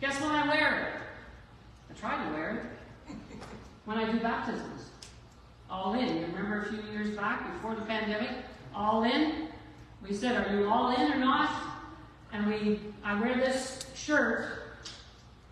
Guess 0.00 0.20
when 0.20 0.30
I 0.30 0.48
wear 0.48 0.80
it? 0.80 1.94
I 1.94 2.00
try 2.00 2.24
to 2.24 2.32
wear 2.32 2.72
it. 3.08 3.16
When 3.84 3.98
I 3.98 4.10
do 4.10 4.18
baptisms. 4.20 4.90
All 5.70 5.94
in. 5.94 6.16
You 6.16 6.26
remember 6.26 6.62
a 6.62 6.68
few 6.68 6.82
years 6.92 7.14
back, 7.16 7.52
before 7.54 7.74
the 7.74 7.82
pandemic? 7.82 8.30
All 8.74 9.04
in. 9.04 9.48
We 10.02 10.14
said, 10.14 10.46
are 10.46 10.56
you 10.56 10.68
all 10.68 10.94
in 10.94 11.12
or 11.12 11.18
not? 11.18 11.50
And 12.32 12.46
we, 12.46 12.80
I 13.04 13.20
wear 13.20 13.36
this 13.36 13.86
shirt 13.94 14.61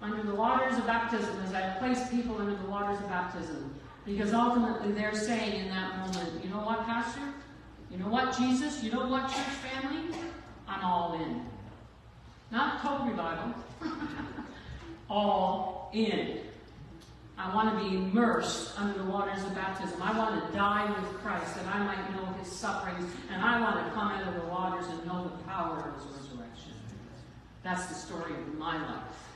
under 0.02 0.22
the 0.22 0.34
waters 0.34 0.78
of 0.78 0.86
baptism 0.86 1.38
as 1.44 1.52
I 1.52 1.76
place 1.78 2.08
people 2.10 2.38
under 2.38 2.54
the 2.54 2.68
waters 2.68 2.98
of 2.98 3.08
baptism. 3.08 3.74
Because 4.06 4.32
ultimately 4.32 4.92
they're 4.92 5.14
saying 5.14 5.66
in 5.66 5.68
that 5.68 5.98
moment, 5.98 6.42
you 6.42 6.50
know 6.50 6.58
what, 6.58 6.86
Pastor? 6.86 7.20
You 7.90 7.98
know 7.98 8.08
what, 8.08 8.36
Jesus? 8.36 8.82
You 8.82 8.92
know 8.92 9.06
what, 9.06 9.24
church 9.28 9.36
family? 9.36 10.16
I'm 10.66 10.84
all 10.84 11.20
in. 11.20 11.44
Not 12.50 12.80
total 12.80 13.06
revival. 13.06 13.54
all 15.10 15.90
in. 15.92 16.38
I 17.36 17.54
want 17.54 17.78
to 17.78 17.84
be 17.84 17.96
immersed 17.96 18.78
under 18.78 18.98
the 18.98 19.04
waters 19.04 19.42
of 19.44 19.54
baptism. 19.54 20.00
I 20.02 20.16
want 20.16 20.46
to 20.46 20.56
die 20.56 20.86
with 20.90 21.20
Christ 21.20 21.56
that 21.56 21.66
I 21.66 21.78
might 21.84 22.10
know 22.12 22.26
his 22.34 22.50
sufferings, 22.50 23.10
and 23.32 23.42
I 23.42 23.60
want 23.60 23.84
to 23.84 23.92
come 23.92 24.08
out 24.08 24.28
of 24.28 24.34
the 24.34 24.48
waters 24.48 24.86
and 24.86 25.06
know 25.06 25.24
the 25.24 25.44
power 25.44 25.78
of 25.78 25.94
his 25.94 26.04
resurrection. 26.16 26.72
That's 27.62 27.86
the 27.86 27.94
story 27.94 28.34
of 28.34 28.54
my 28.58 28.76
life. 28.76 29.30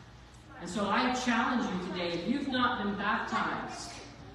And 0.60 0.70
so 0.70 0.88
I 0.88 1.12
challenge 1.14 1.68
you 1.70 1.92
today, 1.92 2.12
if 2.12 2.28
you've 2.28 2.48
not 2.48 2.82
been 2.82 2.94
baptized, 2.94 3.90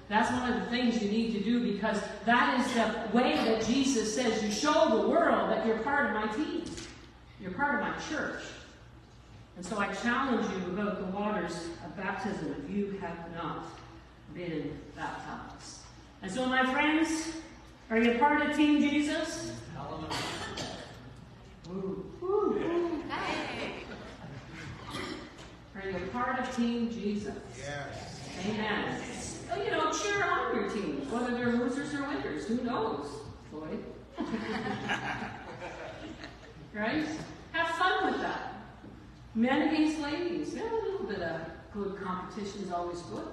that's 0.08 0.30
one 0.32 0.52
of 0.52 0.60
the 0.60 0.66
things 0.70 1.02
you 1.02 1.10
need 1.10 1.32
to 1.34 1.40
do 1.40 1.72
because 1.72 2.00
that 2.24 2.60
is 2.60 2.72
the 2.74 3.16
way 3.16 3.34
that 3.36 3.64
Jesus 3.64 4.14
says 4.14 4.42
you 4.42 4.50
show 4.50 5.00
the 5.00 5.08
world 5.08 5.50
that 5.50 5.66
you're 5.66 5.78
part 5.78 6.06
of 6.06 6.14
my 6.14 6.32
team. 6.34 6.64
You're 7.40 7.52
part 7.52 7.76
of 7.76 7.80
my 7.80 7.94
church. 8.10 8.42
And 9.56 9.64
so 9.64 9.78
I 9.78 9.92
challenge 9.92 10.46
you 10.56 10.72
about 10.72 10.98
the 10.98 11.16
waters 11.16 11.68
of 11.84 11.96
baptism 11.96 12.54
if 12.64 12.74
you 12.74 12.98
have 13.00 13.18
not 13.34 13.66
been 14.34 14.78
baptized. 14.96 15.80
And 16.22 16.30
so, 16.30 16.46
my 16.46 16.70
friends, 16.72 17.32
are 17.88 17.98
you 17.98 18.18
part 18.18 18.42
of 18.42 18.56
Team 18.56 18.80
Jesus? 18.80 19.52
Hallelujah. 19.74 20.08
Ooh. 21.68 22.04
Ooh. 22.22 23.02
Are 25.82 25.88
you 25.88 26.06
part 26.12 26.38
of 26.38 26.54
Team 26.56 26.90
Jesus? 26.90 27.34
Yes. 27.56 28.20
Amen. 28.46 29.00
Well, 29.48 29.64
you 29.64 29.70
know, 29.70 29.90
cheer 29.92 30.22
on 30.24 30.54
your 30.54 30.68
team, 30.68 31.10
whether 31.10 31.34
they're 31.34 31.52
losers 31.52 31.94
or 31.94 32.06
winners. 32.06 32.46
Who 32.46 32.62
knows, 32.62 33.06
Floyd? 33.50 33.82
right? 36.74 37.06
Have 37.52 37.68
fun 37.76 38.12
with 38.12 38.20
that. 38.20 38.62
Men 39.34 39.68
against 39.68 40.00
ladies. 40.00 40.54
Yeah, 40.54 40.70
a 40.70 40.76
little 40.84 41.06
bit 41.06 41.22
of 41.22 41.40
good 41.72 41.96
competition 42.02 42.62
is 42.62 42.72
always 42.72 43.00
good. 43.02 43.28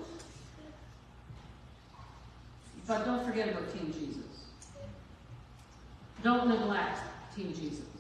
But 2.88 3.04
don't 3.04 3.26
forget 3.26 3.50
about 3.50 3.74
Team 3.74 3.92
Jesus. 3.92 4.24
Don't 6.24 6.48
neglect 6.48 7.00
Team 7.36 7.54
Jesus. 7.54 7.97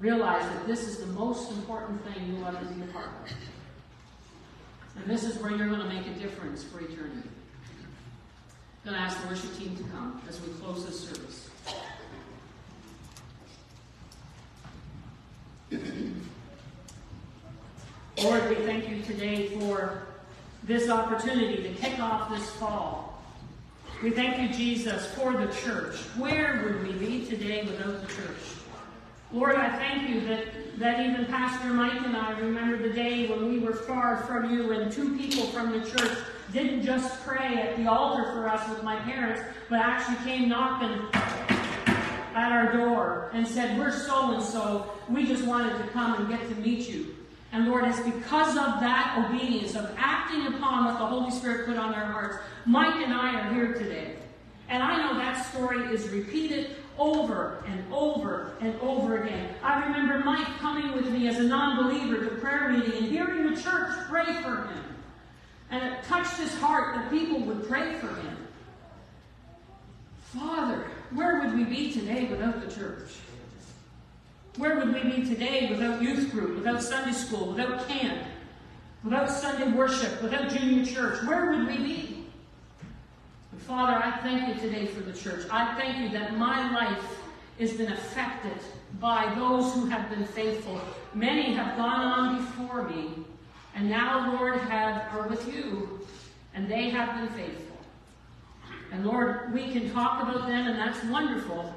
Realize 0.00 0.42
that 0.44 0.66
this 0.66 0.88
is 0.88 0.96
the 0.96 1.06
most 1.12 1.52
important 1.52 2.02
thing 2.06 2.34
you'll 2.34 2.46
ever 2.46 2.64
be 2.64 2.82
a 2.82 2.86
part 2.86 3.06
of. 3.06 3.32
And 4.96 5.04
this 5.06 5.24
is 5.24 5.38
where 5.38 5.50
you're 5.50 5.68
going 5.68 5.80
to 5.80 5.88
make 5.88 6.06
a 6.06 6.14
difference 6.18 6.64
for 6.64 6.80
eternity. 6.80 7.28
I'm 8.82 8.92
going 8.92 8.96
to 8.96 9.00
ask 9.00 9.20
the 9.22 9.28
worship 9.28 9.54
team 9.58 9.76
to 9.76 9.82
come 9.84 10.22
as 10.26 10.40
we 10.40 10.48
close 10.54 10.86
this 10.86 11.00
service. 11.00 11.50
Lord, 18.22 18.48
we 18.48 18.54
thank 18.66 18.88
you 18.88 19.02
today 19.02 19.48
for 19.58 20.02
this 20.64 20.88
opportunity 20.88 21.62
to 21.62 21.74
kick 21.74 21.98
off 22.00 22.30
this 22.30 22.48
fall. 22.52 23.22
We 24.02 24.10
thank 24.10 24.38
you, 24.40 24.48
Jesus, 24.56 25.06
for 25.14 25.32
the 25.32 25.52
church. 25.52 25.96
Where 26.16 26.62
would 26.64 26.86
we 26.86 26.92
be 26.94 27.26
today 27.26 27.64
without 27.64 28.00
the 28.00 28.06
church? 28.06 28.59
Lord, 29.32 29.54
I 29.54 29.68
thank 29.78 30.10
you 30.10 30.20
that, 30.22 30.78
that 30.80 31.06
even 31.06 31.24
Pastor 31.26 31.72
Mike 31.72 32.02
and 32.04 32.16
I 32.16 32.36
remember 32.40 32.76
the 32.76 32.92
day 32.92 33.28
when 33.28 33.48
we 33.48 33.60
were 33.60 33.74
far 33.74 34.16
from 34.24 34.52
you 34.52 34.72
and 34.72 34.90
two 34.90 35.16
people 35.16 35.46
from 35.46 35.70
the 35.70 35.88
church 35.88 36.18
didn't 36.52 36.82
just 36.82 37.22
pray 37.24 37.54
at 37.58 37.76
the 37.76 37.86
altar 37.86 38.24
for 38.32 38.48
us 38.48 38.68
with 38.68 38.82
my 38.82 38.96
parents, 38.96 39.40
but 39.68 39.78
actually 39.78 40.16
came 40.28 40.48
knocking 40.48 41.06
at 41.14 42.50
our 42.50 42.72
door 42.72 43.30
and 43.32 43.46
said, 43.46 43.78
We're 43.78 43.92
so 43.92 44.32
and 44.32 44.42
so. 44.42 44.90
We 45.08 45.26
just 45.26 45.44
wanted 45.44 45.78
to 45.78 45.88
come 45.90 46.14
and 46.14 46.28
get 46.28 46.48
to 46.48 46.54
meet 46.56 46.88
you. 46.88 47.14
And 47.52 47.68
Lord, 47.68 47.84
it's 47.84 48.00
because 48.00 48.56
of 48.56 48.80
that 48.80 49.24
obedience, 49.24 49.76
of 49.76 49.94
acting 49.96 50.48
upon 50.48 50.86
what 50.86 50.98
the 50.98 51.06
Holy 51.06 51.30
Spirit 51.30 51.66
put 51.66 51.76
on 51.76 51.94
our 51.94 52.06
hearts, 52.06 52.38
Mike 52.66 52.96
and 52.96 53.14
I 53.14 53.40
are 53.40 53.54
here 53.54 53.74
today. 53.74 54.16
And 54.68 54.82
I 54.82 54.96
know 54.96 55.18
that 55.18 55.46
story 55.52 55.94
is 55.94 56.08
repeated 56.08 56.76
over 57.00 57.64
and 57.66 57.82
over 57.92 58.52
and 58.60 58.78
over 58.80 59.22
again. 59.22 59.54
I 59.62 59.86
remember 59.86 60.18
Mike 60.18 60.46
coming 60.58 60.92
with 60.92 61.10
me 61.10 61.26
as 61.28 61.38
a 61.38 61.44
non 61.44 61.82
believer 61.82 62.28
to 62.28 62.36
prayer 62.36 62.68
meeting 62.68 62.92
and 62.92 63.06
hearing 63.06 63.52
the 63.52 63.60
church 63.60 63.90
pray 64.08 64.26
for 64.42 64.66
him. 64.66 64.84
And 65.70 65.94
it 65.94 66.04
touched 66.04 66.36
his 66.36 66.54
heart 66.60 66.94
that 66.94 67.10
people 67.10 67.40
would 67.40 67.66
pray 67.68 67.94
for 67.94 68.08
him. 68.08 68.36
Father, 70.24 70.86
where 71.14 71.40
would 71.40 71.56
we 71.56 71.64
be 71.64 71.90
today 71.90 72.26
without 72.26 72.60
the 72.60 72.72
church? 72.72 73.10
Where 74.58 74.76
would 74.76 74.92
we 74.92 75.02
be 75.02 75.24
today 75.26 75.68
without 75.70 76.02
youth 76.02 76.30
group, 76.30 76.56
without 76.56 76.82
Sunday 76.82 77.12
school, 77.12 77.52
without 77.52 77.88
camp, 77.88 78.26
without 79.02 79.30
Sunday 79.30 79.72
worship, 79.72 80.22
without 80.22 80.50
junior 80.50 80.84
church? 80.84 81.24
Where 81.24 81.50
would 81.50 81.66
we 81.66 81.78
be? 81.78 82.09
Father, 83.70 84.02
I 84.04 84.10
thank 84.22 84.48
you 84.48 84.60
today 84.60 84.86
for 84.86 84.98
the 84.98 85.12
church. 85.12 85.46
I 85.48 85.76
thank 85.76 85.98
you 85.98 86.08
that 86.18 86.36
my 86.36 86.74
life 86.74 87.20
has 87.60 87.72
been 87.72 87.92
affected 87.92 88.58
by 88.98 89.32
those 89.36 89.72
who 89.74 89.86
have 89.86 90.10
been 90.10 90.24
faithful. 90.24 90.80
Many 91.14 91.54
have 91.54 91.76
gone 91.76 92.00
on 92.00 92.36
before 92.38 92.88
me, 92.88 93.14
and 93.76 93.88
now, 93.88 94.32
Lord, 94.32 94.58
have 94.62 95.14
are 95.14 95.28
with 95.28 95.46
you, 95.54 96.00
and 96.52 96.68
they 96.68 96.90
have 96.90 97.14
been 97.14 97.28
faithful. 97.38 97.78
And 98.90 99.06
Lord, 99.06 99.52
we 99.52 99.70
can 99.70 99.92
talk 99.92 100.20
about 100.20 100.48
them, 100.48 100.66
and 100.66 100.76
that's 100.76 101.04
wonderful. 101.04 101.72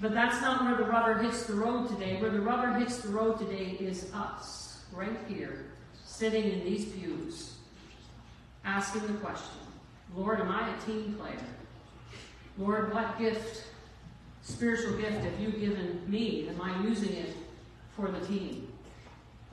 But 0.00 0.12
that's 0.12 0.42
not 0.42 0.64
where 0.64 0.74
the 0.74 0.90
rubber 0.90 1.22
hits 1.22 1.44
the 1.44 1.54
road 1.54 1.90
today. 1.90 2.20
Where 2.20 2.32
the 2.32 2.40
rubber 2.40 2.72
hits 2.72 2.98
the 2.98 3.10
road 3.10 3.38
today 3.38 3.76
is 3.78 4.12
us, 4.12 4.82
right 4.92 5.16
here, 5.28 5.66
sitting 6.04 6.50
in 6.50 6.64
these 6.64 6.86
pews, 6.86 7.54
asking 8.64 9.06
the 9.06 9.12
question 9.20 9.69
Lord, 10.14 10.40
am 10.40 10.50
I 10.50 10.74
a 10.74 10.80
team 10.80 11.14
player? 11.18 11.38
Lord, 12.58 12.92
what 12.92 13.18
gift, 13.18 13.64
spiritual 14.42 14.96
gift, 14.96 15.24
have 15.24 15.40
you 15.40 15.50
given 15.50 16.02
me? 16.06 16.48
Am 16.48 16.60
I 16.60 16.82
using 16.82 17.12
it 17.12 17.34
for 17.96 18.10
the 18.10 18.20
team? 18.26 18.70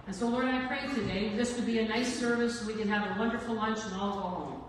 And 0.07 0.15
so, 0.15 0.27
Lord, 0.29 0.45
I 0.45 0.65
pray 0.67 0.79
today 0.95 1.35
this 1.35 1.55
would 1.55 1.65
be 1.65 1.79
a 1.79 1.87
nice 1.87 2.17
service. 2.17 2.65
We 2.65 2.73
can 2.73 2.87
have 2.87 3.15
a 3.15 3.19
wonderful 3.19 3.55
lunch 3.55 3.79
and 3.83 3.93
all 3.95 4.13
go 4.13 4.21
home. 4.21 4.63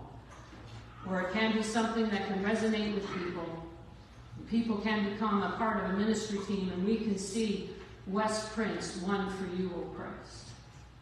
Or 1.09 1.21
it 1.21 1.33
can 1.33 1.53
be 1.53 1.63
something 1.63 2.09
that 2.09 2.27
can 2.27 2.43
resonate 2.43 2.93
with 2.93 3.07
people. 3.13 3.65
People 4.49 4.77
can 4.77 5.09
become 5.11 5.43
a 5.43 5.51
part 5.51 5.83
of 5.83 5.91
a 5.91 5.93
ministry 5.93 6.39
team 6.47 6.71
and 6.73 6.85
we 6.85 6.97
can 6.97 7.17
see 7.17 7.69
West 8.07 8.53
Prince 8.53 8.97
won 8.97 9.29
for 9.29 9.45
you, 9.55 9.71
O 9.75 9.81
Christ. 9.95 10.47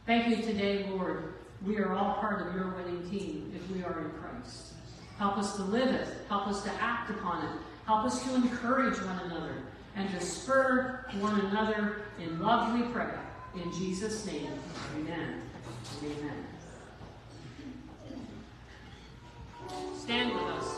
Thank 0.05 0.27
you 0.27 0.43
today, 0.43 0.87
Lord. 0.89 1.33
We 1.65 1.77
are 1.77 1.93
all 1.93 2.15
part 2.15 2.45
of 2.45 2.53
your 2.53 2.75
winning 2.75 3.09
team 3.09 3.51
if 3.55 3.71
we 3.71 3.83
are 3.83 4.01
in 4.01 4.11
Christ. 4.11 4.73
Help 5.17 5.37
us 5.37 5.55
to 5.55 5.63
live 5.63 5.89
it. 5.89 6.07
Help 6.29 6.47
us 6.47 6.63
to 6.63 6.71
act 6.79 7.09
upon 7.09 7.43
it. 7.43 7.51
Help 7.85 8.05
us 8.05 8.23
to 8.23 8.35
encourage 8.35 8.97
one 9.01 9.19
another 9.25 9.55
and 9.95 10.09
to 10.11 10.19
spur 10.19 11.05
one 11.19 11.39
another 11.41 12.03
in 12.19 12.39
love 12.39 12.73
we 12.73 12.83
pray. 12.93 13.09
In 13.55 13.71
Jesus' 13.73 14.25
name, 14.25 14.51
amen. 14.95 15.41
Amen. 16.03 16.45
Stand 19.95 20.33
with 20.33 20.43
us. 20.43 20.77